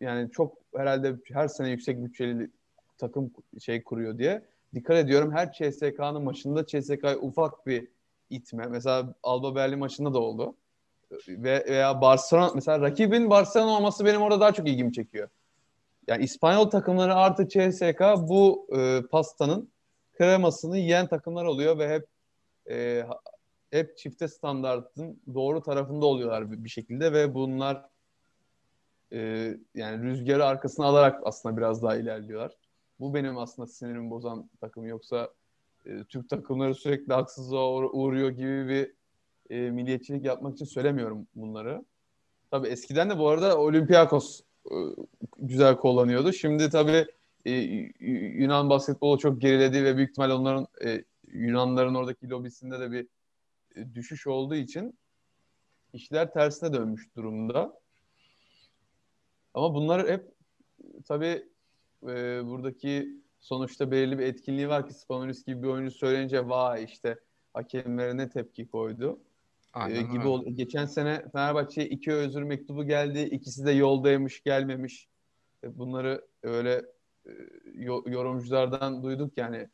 [0.00, 2.50] yani çok herhalde her sene yüksek bütçeli
[2.98, 7.88] takım şey kuruyor diye dikkat ediyorum her CSK'nın maçında CSK'ya ufak bir
[8.30, 8.66] itme.
[8.66, 10.54] Mesela Alba Berlin maçında da oldu.
[11.28, 15.28] Ve veya Barcelona mesela rakibin Barcelona olması benim orada daha çok ilgimi çekiyor.
[16.06, 19.68] Yani İspanyol takımları artı CSK bu e, pastanın
[20.12, 22.06] kremasını yiyen takımlar oluyor ve hep
[22.70, 23.04] e,
[23.74, 27.84] hep çifte standartın doğru tarafında oluyorlar bir, şekilde ve bunlar
[29.12, 29.18] e,
[29.74, 32.52] yani rüzgarı arkasına alarak aslında biraz daha ilerliyorlar.
[33.00, 34.86] Bu benim aslında sinirimi bozan takım.
[34.86, 35.28] Yoksa
[35.86, 38.92] e, Türk takımları sürekli haksızlığa uğruyor gibi bir
[39.50, 41.84] e, milliyetçilik yapmak için söylemiyorum bunları.
[42.50, 44.76] Tabii eskiden de bu arada Olympiakos e,
[45.38, 46.32] güzel kullanıyordu.
[46.32, 47.06] Şimdi tabii
[47.46, 47.50] e,
[48.38, 53.13] Yunan basketbolu çok geriledi ve büyük ihtimal onların e, Yunanların oradaki lobisinde de bir
[53.94, 54.98] düşüş olduğu için
[55.92, 57.80] işler tersine dönmüş durumda.
[59.54, 60.34] Ama bunlar hep
[61.04, 61.48] tabii
[62.02, 67.18] e, buradaki sonuçta belirli bir etkinliği var ki Spanulis gibi bir oyuncu söyleyince vay işte
[67.54, 69.18] hakemlere ne tepki koydu.
[69.88, 70.50] E, gibi oldu.
[70.50, 73.20] Geçen sene Fenerbahçe'ye iki özür mektubu geldi.
[73.20, 75.08] İkisi de yoldaymış, gelmemiş.
[75.64, 76.82] E, bunları öyle
[77.26, 77.32] e,
[78.06, 79.68] yorumculardan duyduk yani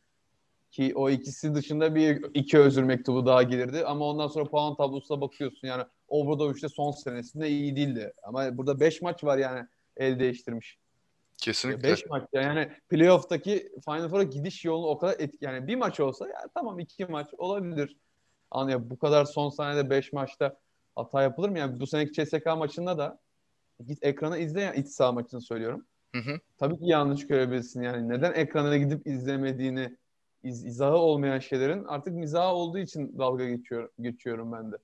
[0.70, 5.20] ki o ikisi dışında bir iki özür mektubu daha gelirdi ama ondan sonra puan tablosuna
[5.20, 9.66] bakıyorsun yani Obradoviç'te son senesinde iyi değildi ama burada beş maç var yani
[9.96, 10.78] el değiştirmiş.
[11.40, 11.82] Kesinlikle.
[11.82, 16.28] 5 maç yani playoff'taki Final Four'a gidiş yolu o kadar etki yani bir maç olsa
[16.28, 17.96] ya tamam iki maç olabilir.
[18.50, 20.56] Ama bu kadar son saniyede 5 maçta
[20.96, 21.58] hata yapılır mı?
[21.58, 23.18] Yani bu seneki CSK maçında da
[23.86, 25.86] git ekrana izle ya iç saha maçını söylüyorum.
[26.14, 26.40] Hı hı.
[26.58, 28.08] Tabii ki yanlış görebilirsin yani.
[28.08, 29.96] Neden ekrana gidip izlemediğini
[30.42, 34.76] iz, izahı olmayan şeylerin artık mizahı olduğu için dalga geçiyor, geçiyorum ben de.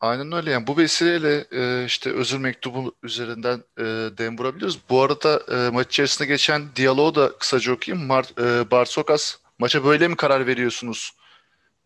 [0.00, 3.82] Aynen öyle yani bu vesileyle e, işte özür mektubu üzerinden e,
[4.18, 4.80] dem vurabiliyoruz.
[4.90, 8.06] Bu arada e, maç içerisinde geçen diyaloğu da kısaca okuyayım.
[8.06, 11.12] Mar, e, Barsokas maça böyle mi karar veriyorsunuz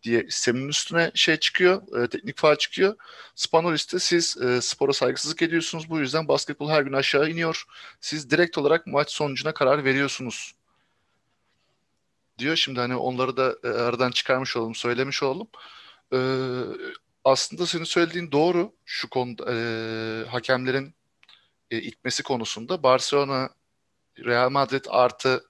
[0.03, 2.95] diye sistemin üstüne şey çıkıyor, e, teknik faal çıkıyor.
[3.35, 5.89] Spanolis'te siz e, spora saygısızlık ediyorsunuz.
[5.89, 7.63] Bu yüzden basketbol her gün aşağı iniyor.
[8.01, 10.53] Siz direkt olarak maç sonucuna karar veriyorsunuz
[12.39, 12.55] diyor.
[12.55, 15.47] Şimdi hani onları da e, aradan çıkarmış olalım, söylemiş olalım.
[16.13, 16.19] E,
[17.23, 19.55] aslında senin söylediğin doğru şu konuda e,
[20.29, 20.95] hakemlerin
[21.71, 23.49] e, itmesi konusunda Barcelona,
[24.25, 25.43] Real Madrid artı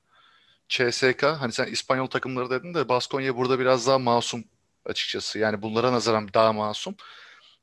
[0.70, 4.44] CSK hani sen İspanyol takımları dedin de Baskonya burada biraz daha masum
[4.86, 5.40] açıkçası.
[5.40, 6.96] Yani bunlara nazaran daha masum.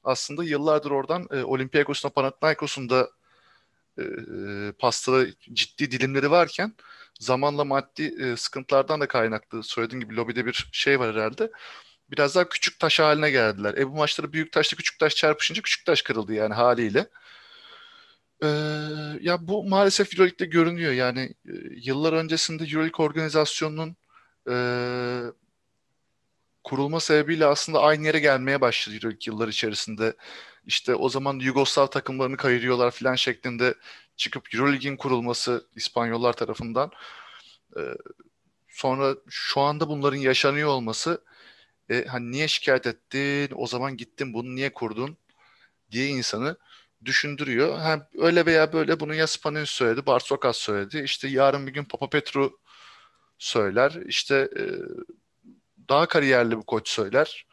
[0.04, 3.10] Aslında yıllardır oradan e, Olympiakos'un Panathinaikos'un da
[3.98, 4.02] e,
[4.78, 6.74] pastada ciddi dilimleri varken
[7.20, 11.50] zamanla maddi e, sıkıntılardan da kaynaklı söylediğim gibi lobide bir şey var herhalde
[12.10, 13.74] biraz daha küçük taş haline geldiler.
[13.78, 17.08] E bu maçları büyük taşla küçük taş çarpışınca küçük taş kırıldı yani haliyle.
[18.42, 18.46] Ee,
[19.20, 20.92] ya bu maalesef Euroleague'de görünüyor.
[20.92, 23.96] Yani e, yıllar öncesinde Euroleague organizasyonunun
[24.50, 24.54] e,
[26.64, 30.16] kurulma sebebiyle aslında aynı yere gelmeye başladı yıllar içerisinde.
[30.66, 33.74] İşte o zaman Yugoslav takımlarını kayırıyorlar filan şeklinde
[34.16, 36.90] çıkıp Euroleague'in kurulması İspanyollar tarafından.
[37.76, 37.80] E,
[38.68, 41.24] sonra şu anda bunların yaşanıyor olması
[41.90, 43.54] e, hani niye şikayet ettin?
[43.56, 45.18] O zaman gittin bunu niye kurdun?
[45.90, 46.56] diye insanı
[47.04, 47.80] düşündürüyor.
[47.80, 51.02] Hem öyle veya böyle bunu ya Spanulis söyledi, Barsokas söyledi.
[51.04, 52.58] İşte yarın bir gün Papa Petru
[53.38, 53.92] söyler.
[54.06, 54.62] İşte e,
[55.88, 57.46] daha kariyerli bir koç söyler.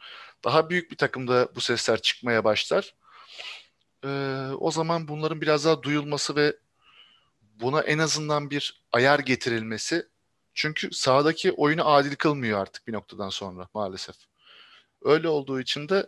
[0.44, 2.94] Daha büyük bir takımda bu sesler çıkmaya başlar.
[4.04, 4.08] E,
[4.60, 6.56] o zaman bunların biraz daha duyulması ve
[7.60, 10.06] buna en azından bir ayar getirilmesi
[10.54, 14.16] çünkü sahadaki oyunu adil kılmıyor artık bir noktadan sonra maalesef.
[15.02, 16.06] Öyle olduğu için de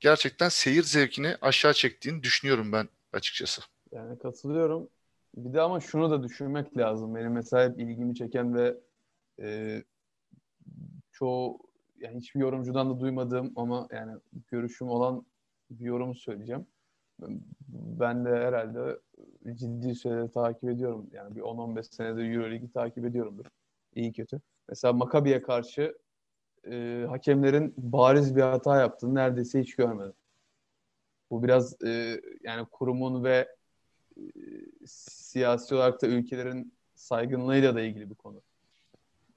[0.00, 3.62] gerçekten seyir zevkini aşağı çektiğini düşünüyorum ben açıkçası.
[3.92, 4.88] Yani katılıyorum.
[5.36, 7.14] Bir de ama şunu da düşünmek lazım.
[7.14, 8.76] Benim mesela ilgimi çeken ve
[9.40, 9.82] e,
[11.12, 11.58] çoğu
[11.98, 14.12] yani hiçbir yorumcudan da duymadığım ama yani
[14.50, 15.26] görüşüm olan
[15.70, 16.66] bir yorumu söyleyeceğim.
[17.68, 18.98] Ben de herhalde
[19.52, 21.06] ciddi süredir takip ediyorum.
[21.12, 23.44] Yani bir 10-15 senedir Euroligi takip ediyorumdur.
[23.94, 24.40] İyi kötü.
[24.68, 25.98] Mesela Makabi'ye karşı
[26.70, 30.14] e, hakemlerin bariz bir hata yaptığını neredeyse hiç görmedim.
[31.30, 33.48] Bu biraz e, yani kurumun ve
[34.16, 34.22] e,
[34.86, 38.42] siyasi olarak da ülkelerin saygınlığıyla da ilgili bir konu.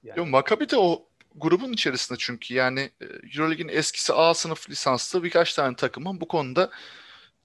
[0.02, 0.18] Yani...
[0.18, 5.54] Yo, Maccabi de o grubun içerisinde çünkü yani e, Euroleague'in eskisi A sınıf lisanslı birkaç
[5.54, 6.70] tane takımın bu konuda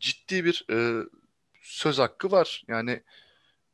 [0.04, 1.06] ciddi bir e,
[1.62, 2.64] söz hakkı var.
[2.68, 3.04] Yani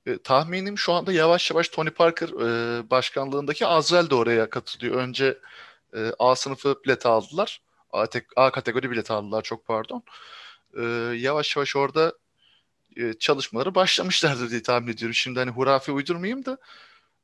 [0.05, 4.95] e, tahminim şu anda yavaş yavaş Tony Parker e, başkanlığındaki Azrael de oraya katılıyor.
[4.95, 5.38] Önce
[5.95, 7.61] e, A sınıfı bilet aldılar.
[7.93, 10.03] A, tek, A kategori bilet aldılar çok pardon.
[10.77, 10.84] E,
[11.17, 12.13] yavaş yavaş orada
[12.97, 15.15] e, çalışmaları başlamışlardır diye tahmin ediyorum.
[15.15, 16.57] Şimdi hani hurafe uydurmayayım da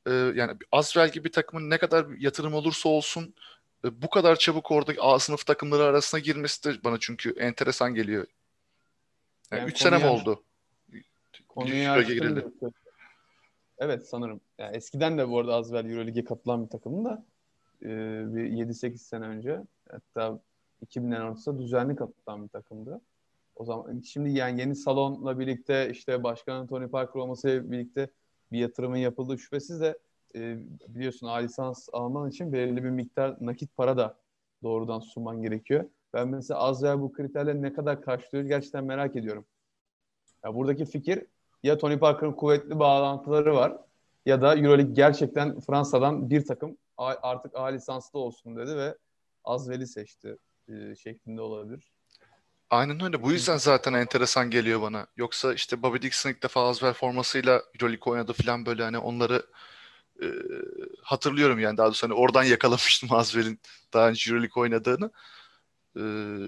[0.07, 3.35] e, yani Azrael gibi bir takımın ne kadar yatırım olursa olsun
[3.85, 8.27] e, bu kadar çabuk orada A sınıf takımları arasına girmesi de bana çünkü enteresan geliyor.
[9.57, 10.43] Yani yani sene mi oldu?
[11.47, 12.53] Konuyu açtım.
[13.77, 14.41] Evet sanırım.
[14.57, 17.25] Yani eskiden de bu arada Azrael Euroleague'e katılan bir takımın da
[17.81, 17.87] e,
[18.35, 20.39] bir 7-8 sene önce hatta
[20.85, 23.01] 2000'lerin ortasında düzenli katılan bir takımdı.
[23.55, 28.09] O zaman şimdi yani yeni salonla birlikte işte başkanın Tony Parker olmasıyla birlikte
[28.51, 29.97] bir yatırımın yapıldığı şüphesiz de
[30.35, 34.17] e, biliyorsun A lisans alman için belirli bir miktar nakit para da
[34.63, 35.85] doğrudan sunman gerekiyor.
[36.15, 39.45] Ben mesela az veya bu kriterleri ne kadar karşılıyor gerçekten merak ediyorum.
[40.43, 41.25] Ya buradaki fikir
[41.63, 43.73] ya Tony Parker'ın kuvvetli bağlantıları var
[44.25, 48.95] ya da Euroleague gerçekten Fransa'dan bir takım artık A lisanslı olsun dedi ve
[49.43, 50.37] Azvel'i seçti
[50.69, 51.91] e, şeklinde olabilir.
[52.69, 53.23] Aynen öyle.
[53.23, 55.07] Bu yüzden zaten enteresan geliyor bana.
[55.17, 59.45] Yoksa işte Bobby Dixon ilk defa Azvel formasıyla Euroleague oynadı falan böyle hani onları
[60.21, 60.27] e,
[61.01, 63.59] hatırlıyorum yani daha doğrusu hani oradan yakalamıştım Azvel'in
[63.93, 65.11] daha önce Euroleague oynadığını.
[65.95, 66.01] E,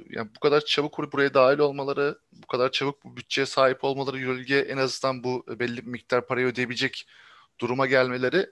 [0.10, 4.60] yani bu kadar çabuk buraya dahil olmaları, bu kadar çabuk bu bütçeye sahip olmaları Euroleague'e
[4.60, 7.08] en azından bu belli bir miktar parayı ödeyebilecek
[7.60, 8.50] duruma gelmeleri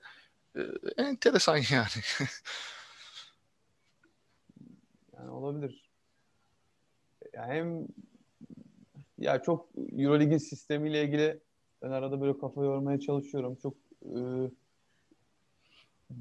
[0.55, 0.61] e,
[0.97, 2.03] enteresan yani.
[5.17, 5.85] yani olabilir
[7.35, 7.87] ya hem
[9.17, 11.39] ya çok Euroleague'in sistemiyle ilgili
[11.81, 13.55] ben arada böyle kafa yormaya çalışıyorum.
[13.55, 13.73] Çok
[14.03, 14.19] e,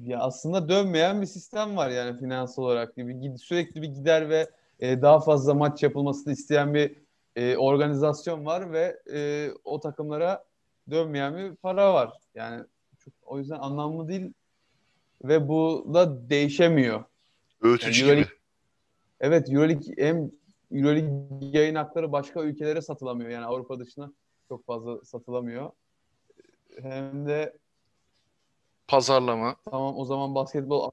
[0.01, 2.97] ya aslında dönmeyen bir sistem var yani finansal olarak.
[2.97, 4.49] Bir, sürekli bir gider ve
[4.79, 6.95] e, daha fazla maç yapılmasını isteyen bir
[7.35, 10.43] e, organizasyon var ve e, o takımlara
[10.89, 12.13] dönmeyen bir para var.
[12.35, 12.63] Yani
[12.99, 14.33] çok, o yüzden anlamlı değil
[15.23, 17.03] ve bu da değişemiyor.
[17.61, 18.41] Öğütücü yani Euroleague, gibi.
[19.19, 20.31] Evet Euroleague hem
[20.71, 23.29] Euroleague yayın hakları başka ülkelere satılamıyor.
[23.29, 24.11] Yani Avrupa dışına
[24.47, 25.71] çok fazla satılamıyor.
[26.81, 27.57] Hem de
[28.87, 29.55] pazarlama.
[29.71, 30.91] Tamam o zaman basketbol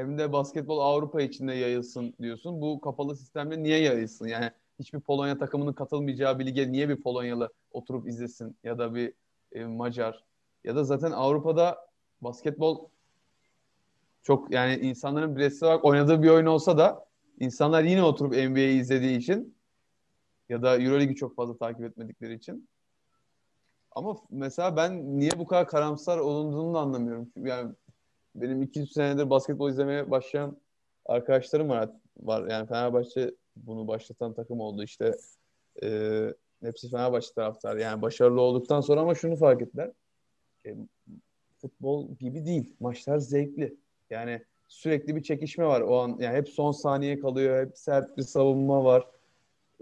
[0.00, 2.60] hem de basketbol Avrupa içinde yayılsın diyorsun.
[2.60, 4.26] Bu kapalı sistemde niye yayılsın?
[4.26, 9.12] Yani hiçbir Polonya takımının katılmayacağı bir lige niye bir Polonyalı oturup izlesin ya da bir
[9.52, 10.24] e, Macar
[10.64, 11.86] ya da zaten Avrupa'da
[12.20, 12.88] basketbol
[14.22, 19.18] çok yani insanların bireysel olarak oynadığı bir oyun olsa da İnsanlar yine oturup NBA'yi izlediği
[19.18, 19.56] için
[20.48, 22.68] ya da Euroligi çok fazla takip etmedikleri için.
[23.90, 27.32] Ama mesela ben niye bu kadar karamsar olunduğunu da anlamıyorum.
[27.36, 27.72] Yani
[28.34, 30.56] benim iki senedir basketbol izlemeye başlayan
[31.06, 31.90] arkadaşlarım var.
[32.20, 32.50] var.
[32.50, 35.16] Yani Fenerbahçe bunu başlatan takım oldu işte.
[35.82, 36.20] E,
[36.62, 37.76] hepsi Fenerbahçe taraftar.
[37.76, 39.90] Yani başarılı olduktan sonra ama şunu fark ettiler.
[40.66, 40.74] E,
[41.58, 42.74] futbol gibi değil.
[42.80, 43.76] Maçlar zevkli.
[44.10, 46.16] Yani sürekli bir çekişme var o an.
[46.20, 47.66] Yani hep son saniye kalıyor.
[47.66, 49.06] Hep sert bir savunma var.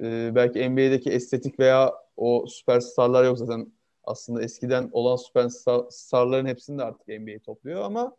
[0.03, 3.73] Ee, belki NBA'deki estetik veya o süperstarlar yok zaten.
[4.05, 8.17] Aslında eskiden olan süperstarların hepsini de artık NBA topluyor ama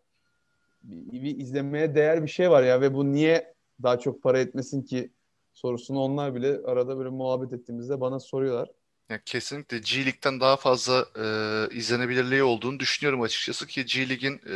[0.84, 3.54] bir, bir izlemeye değer bir şey var ya ve bu niye
[3.84, 5.12] daha çok para etmesin ki
[5.54, 8.70] sorusunu onlar bile arada böyle muhabbet ettiğimizde bana soruyorlar.
[9.10, 11.26] Ya kesinlikle G League'den daha fazla e,
[11.76, 14.56] izlenebilirliği olduğunu düşünüyorum açıkçası ki G League'in e,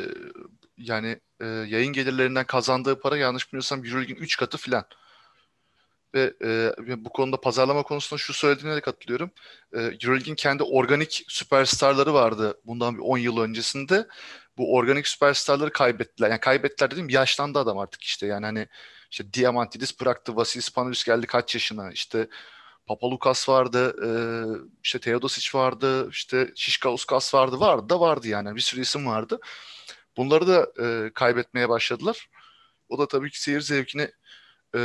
[0.77, 4.85] yani e, yayın gelirlerinden kazandığı para yanlış bilmiyorsam Euroleague'in 3 katı filan.
[6.13, 9.31] Ve e, bu konuda pazarlama konusunda şu söylediğine de katılıyorum.
[9.73, 14.07] E, Euroleague'in kendi organik süperstarları vardı bundan bir 10 yıl öncesinde.
[14.57, 16.29] Bu organik süperstarları kaybettiler.
[16.29, 18.27] Yani kaybettiler dedim yaşlandı adam artık işte.
[18.27, 18.67] Yani hani
[19.11, 20.35] işte Diamantidis bıraktı.
[20.35, 21.91] Vasilis Panolis geldi kaç yaşına.
[21.91, 22.27] İşte
[22.85, 24.09] Papalukas vardı, e,
[24.83, 29.39] işte Teodosic vardı, işte Şişkauskas vardı, vardı da vardı yani bir sürü isim vardı.
[30.17, 32.29] Bunları da e, kaybetmeye başladılar.
[32.89, 34.11] O da tabii ki seyir zevkini
[34.75, 34.81] e,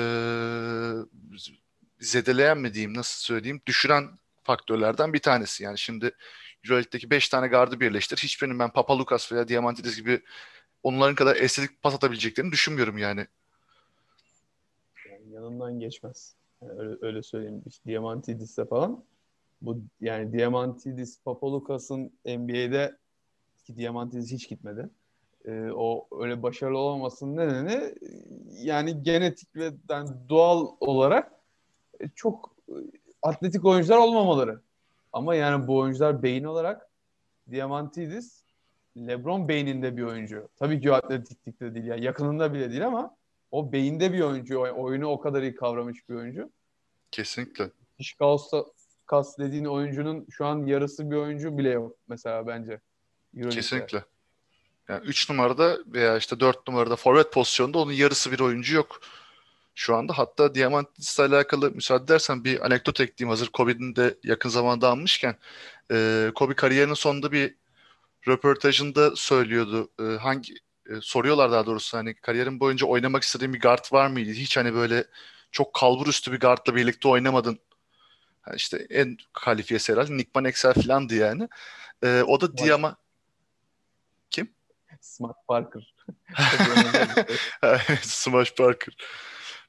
[2.01, 5.65] zedeleyen mi diyeyim, nasıl söyleyeyim, düşüren faktörlerden bir tanesi.
[5.65, 6.13] Yani şimdi
[6.65, 8.17] Euroleague'deki 5 tane gardı birleştir.
[8.17, 10.23] Hiçbirinin ben Papa Lucas veya Diamantidis gibi
[10.83, 13.27] onların kadar estetik pas atabileceklerini düşünmüyorum yani.
[15.11, 16.35] yani yanından geçmez.
[16.63, 17.63] Yani öyle, öyle söyleyeyim.
[17.67, 19.05] İşte Diamantidis'e falan.
[19.63, 22.97] Bu yani Diamantidis, Papalukas'ın NBA'de
[23.65, 24.89] ki Diamantidis hiç gitmedi.
[25.45, 27.95] Ee, o öyle başarılı olmamasının nedeni
[28.51, 31.33] yani genetik ve yani doğal olarak
[32.15, 32.55] çok
[33.23, 34.61] atletik oyuncular olmamaları.
[35.13, 36.89] Ama yani bu oyuncular beyin olarak
[37.51, 38.43] Diamantidis
[38.97, 40.49] LeBron beyninde bir oyuncu.
[40.59, 41.87] Tabii ki o atletiklikte değil.
[41.87, 43.17] Yani yakınında bile değil ama
[43.51, 44.61] o beyinde bir oyuncu.
[44.61, 46.51] Oyunu o kadar iyi kavramış bir oyuncu.
[47.11, 47.71] Kesinlikle.
[47.99, 48.65] Işkaus'ta
[49.07, 52.81] Kas dediğin oyuncunun şu an yarısı bir oyuncu bile yok mesela bence.
[53.35, 53.61] Euroleague'de.
[53.61, 54.05] Kesinlikle.
[54.89, 59.01] Yani 3 numarada veya işte 4 numarada forvet pozisyonunda onun yarısı bir oyuncu yok.
[59.79, 63.31] Şu anda hatta Diamantidis'le alakalı müsaade edersen bir anekdot ekleyeyim.
[63.31, 65.37] Hazır Kobe'nin de yakın zamanda almışken.
[65.93, 67.55] E, Kobe kariyerinin sonunda bir
[68.29, 69.91] röportajında söylüyordu.
[70.01, 70.55] E, hangi
[70.91, 74.31] e, soruyorlar daha doğrusu hani kariyerin boyunca oynamak istediğin bir guard var mıydı?
[74.31, 75.05] Hiç hani böyle
[75.53, 77.59] çok kalbur üstü bir guardla birlikte oynamadın.
[78.47, 81.49] Yani işte en kalifiyesi herhalde Nick Van Exel falandı yani.
[82.03, 82.97] E, o da Diama
[84.31, 84.51] kim?
[85.01, 85.95] Smart Parker.
[88.03, 88.97] Smash Parker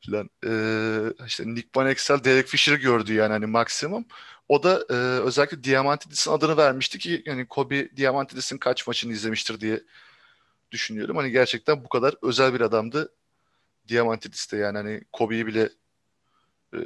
[0.05, 0.29] falan.
[0.45, 4.05] Ee, işte Nick Van Exel, Derek Fisher'ı gördü yani hani maksimum.
[4.49, 9.83] O da e, özellikle Diamantidis'in adını vermişti ki yani Kobe Diamantidis'in kaç maçını izlemiştir diye
[10.71, 11.17] düşünüyorum.
[11.17, 13.13] Hani gerçekten bu kadar özel bir adamdı
[13.87, 15.69] Diamantidis de yani hani Kobe'yi bile
[16.73, 16.79] e,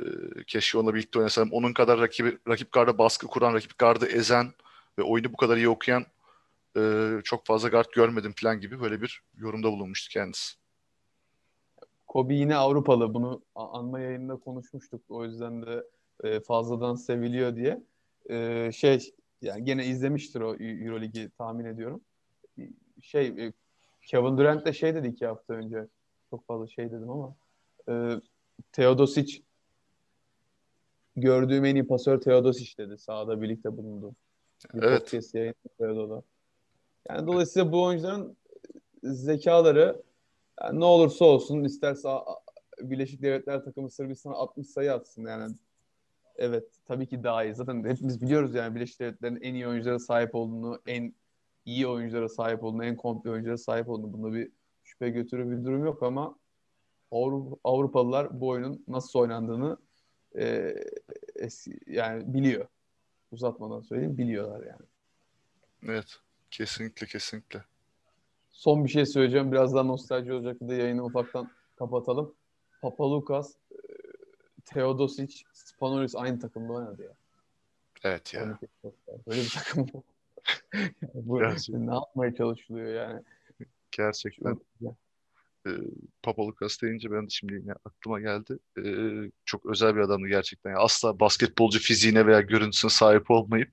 [0.48, 1.52] keşke onunla birlikte oynasam.
[1.52, 4.54] Onun kadar rakibi, rakip garda baskı kuran, rakip gardı ezen
[5.00, 6.06] ve oyunu bu kadar iyi okuyan
[6.78, 6.82] e,
[7.24, 10.63] çok fazla guard görmedim falan gibi böyle bir yorumda bulunmuştu kendisi.
[12.14, 13.14] Kobe yine Avrupalı.
[13.14, 15.02] Bunu anma yayınında konuşmuştuk.
[15.10, 15.84] O yüzden de
[16.24, 17.84] e, fazladan seviliyor diye.
[18.30, 22.02] E, şey yani gene izlemiştir o Euroligi tahmin ediyorum.
[23.02, 23.54] Şey e,
[24.02, 25.88] Kevin Durant de şey dedi iki hafta önce.
[26.30, 27.36] Çok fazla şey dedim ama
[27.90, 28.22] e,
[28.72, 29.42] Teodosic
[31.16, 32.98] gördüğüm en iyi pasör Teodosic dedi.
[32.98, 34.16] Sahada birlikte bulundu.
[34.74, 35.00] Bir evet.
[35.00, 36.24] podcast yayınladı
[37.10, 38.38] Yani dolayısıyla bu oyuncuların
[39.04, 40.04] zekaları
[40.62, 42.10] yani ne olursa olsun isterse
[42.80, 45.56] Birleşik Devletler takımı Sırbistan'a 60 sayı atsın yani.
[46.36, 47.56] Evet tabii ki daha iyi.
[47.56, 51.16] Zaten hepimiz biliyoruz yani Birleşik Devletler'in en iyi oyunculara sahip olduğunu, en
[51.66, 54.14] iyi oyunculara sahip olduğunu, en komple oyunculara sahip olduğunu.
[54.14, 54.52] Bunda bir
[54.84, 56.36] şüphe götürü bir durum yok ama
[57.64, 59.78] Avrupalılar bu oyunun nasıl oynandığını
[60.38, 60.76] e,
[61.36, 62.68] eski, yani biliyor.
[63.32, 64.86] Uzatmadan söyleyeyim biliyorlar yani.
[65.84, 66.20] Evet.
[66.52, 67.64] Kesinlikle kesinlikle.
[68.54, 69.52] Son bir şey söyleyeceğim.
[69.52, 72.34] Biraz daha nostalji olacak da yayını ufaktan kapatalım.
[72.82, 73.78] Papa Lucas, e,
[74.66, 77.14] Teodosic, Spanolis aynı takımda oynadı ya.
[78.04, 78.60] Evet ya.
[79.28, 79.88] Böyle bir takım
[81.14, 83.24] bu ne yapmaya çalışılıyor yani.
[83.92, 84.60] Gerçekten.
[85.68, 85.70] Ee,
[86.24, 88.60] Papa Lucas deyince ben de şimdi yine aklıma geldi.
[88.78, 90.70] Ee, çok özel bir adamdı gerçekten.
[90.70, 93.70] Yani asla basketbolcu fiziğine veya görüntüsüne sahip olmayıp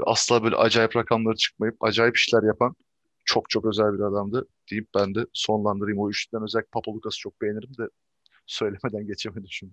[0.00, 2.76] asla böyle acayip rakamları çıkmayıp acayip işler yapan
[3.24, 6.00] çok çok özel bir adamdı deyip ben de sonlandırayım.
[6.00, 7.88] O üçlüden özellikle Papa Lucas'ı çok beğenirim de
[8.46, 9.72] söylemeden geçemedim şimdi.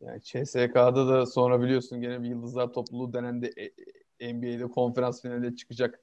[0.00, 3.72] Yani CSK'da da sonra biliyorsun gene bir yıldızlar topluluğu denendi.
[4.20, 6.00] E, NBA'de konferans finalinde çıkacak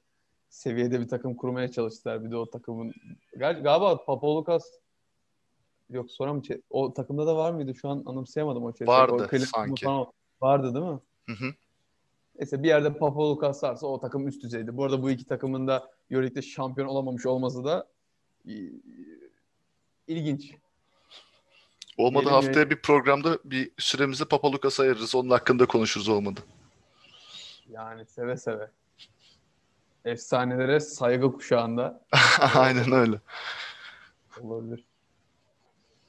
[0.48, 2.24] seviyede bir takım kurmaya çalıştılar.
[2.24, 2.92] Bir de o takımın
[3.36, 4.64] Gal galiba Papa Lucas
[5.90, 7.74] yok sonra mı o takımda da var mıydı?
[7.74, 8.88] Şu an anımsayamadım o CSK.
[8.88, 9.84] Vardı o sanki.
[9.84, 10.06] Falan
[10.40, 11.00] vardı değil mi?
[11.26, 11.54] Hı hı.
[12.40, 14.76] Neyse bir yerde Papa Lucas varsa o takım üst düzeydi.
[14.76, 17.86] Bu arada bu iki takımın da Euroleague'de şampiyon olamamış olması da
[20.06, 20.54] ilginç.
[21.98, 22.70] Olmadı Gelin haftaya yayın...
[22.70, 25.14] bir programda bir süremizi Papa Lucas'a ayırırız.
[25.14, 26.40] Onun hakkında konuşuruz olmadı.
[27.70, 28.70] Yani seve seve.
[30.04, 32.00] Efsanelere saygı kuşağında.
[32.54, 33.20] Aynen öyle.
[34.42, 34.84] Olabilir.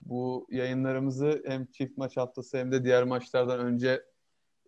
[0.02, 4.11] Bu yayınlarımızı hem çift maç haftası hem de diğer maçlardan önce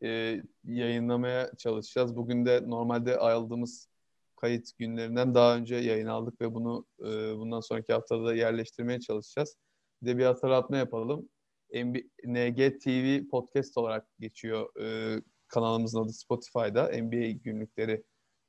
[0.04, 2.16] e, yayınlamaya çalışacağız.
[2.16, 3.88] Bugün de normalde aldığımız
[4.36, 9.58] kayıt günlerinden daha önce yayın aldık ve bunu e, bundan sonraki haftada da yerleştirmeye çalışacağız.
[10.01, 11.30] Bir de bir hatırlatma yapalım.
[11.74, 16.84] MB, NG TV podcast olarak geçiyor e, kanalımızın adı Spotify'da.
[16.84, 18.04] NBA günlükleri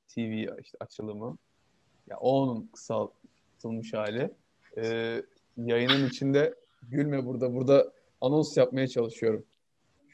[0.09, 1.39] TV işte açılımı.
[2.07, 4.31] Ya onun kısaltılmış hali.
[4.77, 5.23] E,
[5.57, 7.55] yayının içinde gülme burada.
[7.55, 9.45] Burada anons yapmaya çalışıyorum.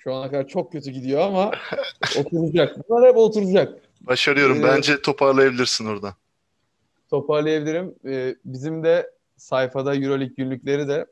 [0.05, 1.51] Şu ana kadar çok kötü gidiyor ama
[2.19, 2.89] oturacak.
[2.89, 3.83] Bunlar hep oturacak.
[4.01, 4.61] Başarıyorum.
[4.61, 6.15] Ee, Bence toparlayabilirsin orada.
[7.11, 7.95] Toparlayabilirim.
[8.05, 11.07] Ee, bizim de sayfada Euroleague günlükleri de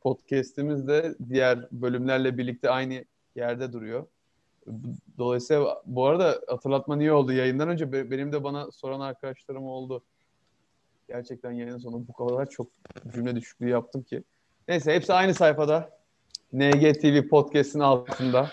[0.00, 3.04] podcast'imiz de diğer bölümlerle birlikte aynı
[3.36, 4.06] yerde duruyor.
[5.18, 7.32] Dolayısıyla bu arada hatırlatma niye oldu?
[7.32, 10.02] Yayından önce benim de bana soran arkadaşlarım oldu.
[11.08, 12.66] Gerçekten yayının sonu bu kadar çok
[13.14, 14.22] cümle düşüklüğü yaptım ki.
[14.68, 15.95] Neyse hepsi aynı sayfada.
[16.52, 18.52] NGTV Podcast'in altında.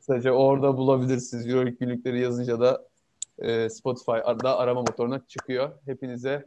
[0.00, 1.46] Sadece orada bulabilirsiniz.
[1.46, 2.84] Euroleague günlükleri yazınca da
[3.38, 5.70] e, Spotify'da arama motoruna çıkıyor.
[5.84, 6.46] Hepinize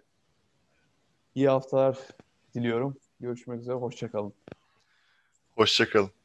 [1.36, 1.98] iyi haftalar
[2.54, 2.98] diliyorum.
[3.20, 3.76] Görüşmek üzere.
[3.76, 4.34] Hoşçakalın.
[5.56, 6.25] Hoşçakalın.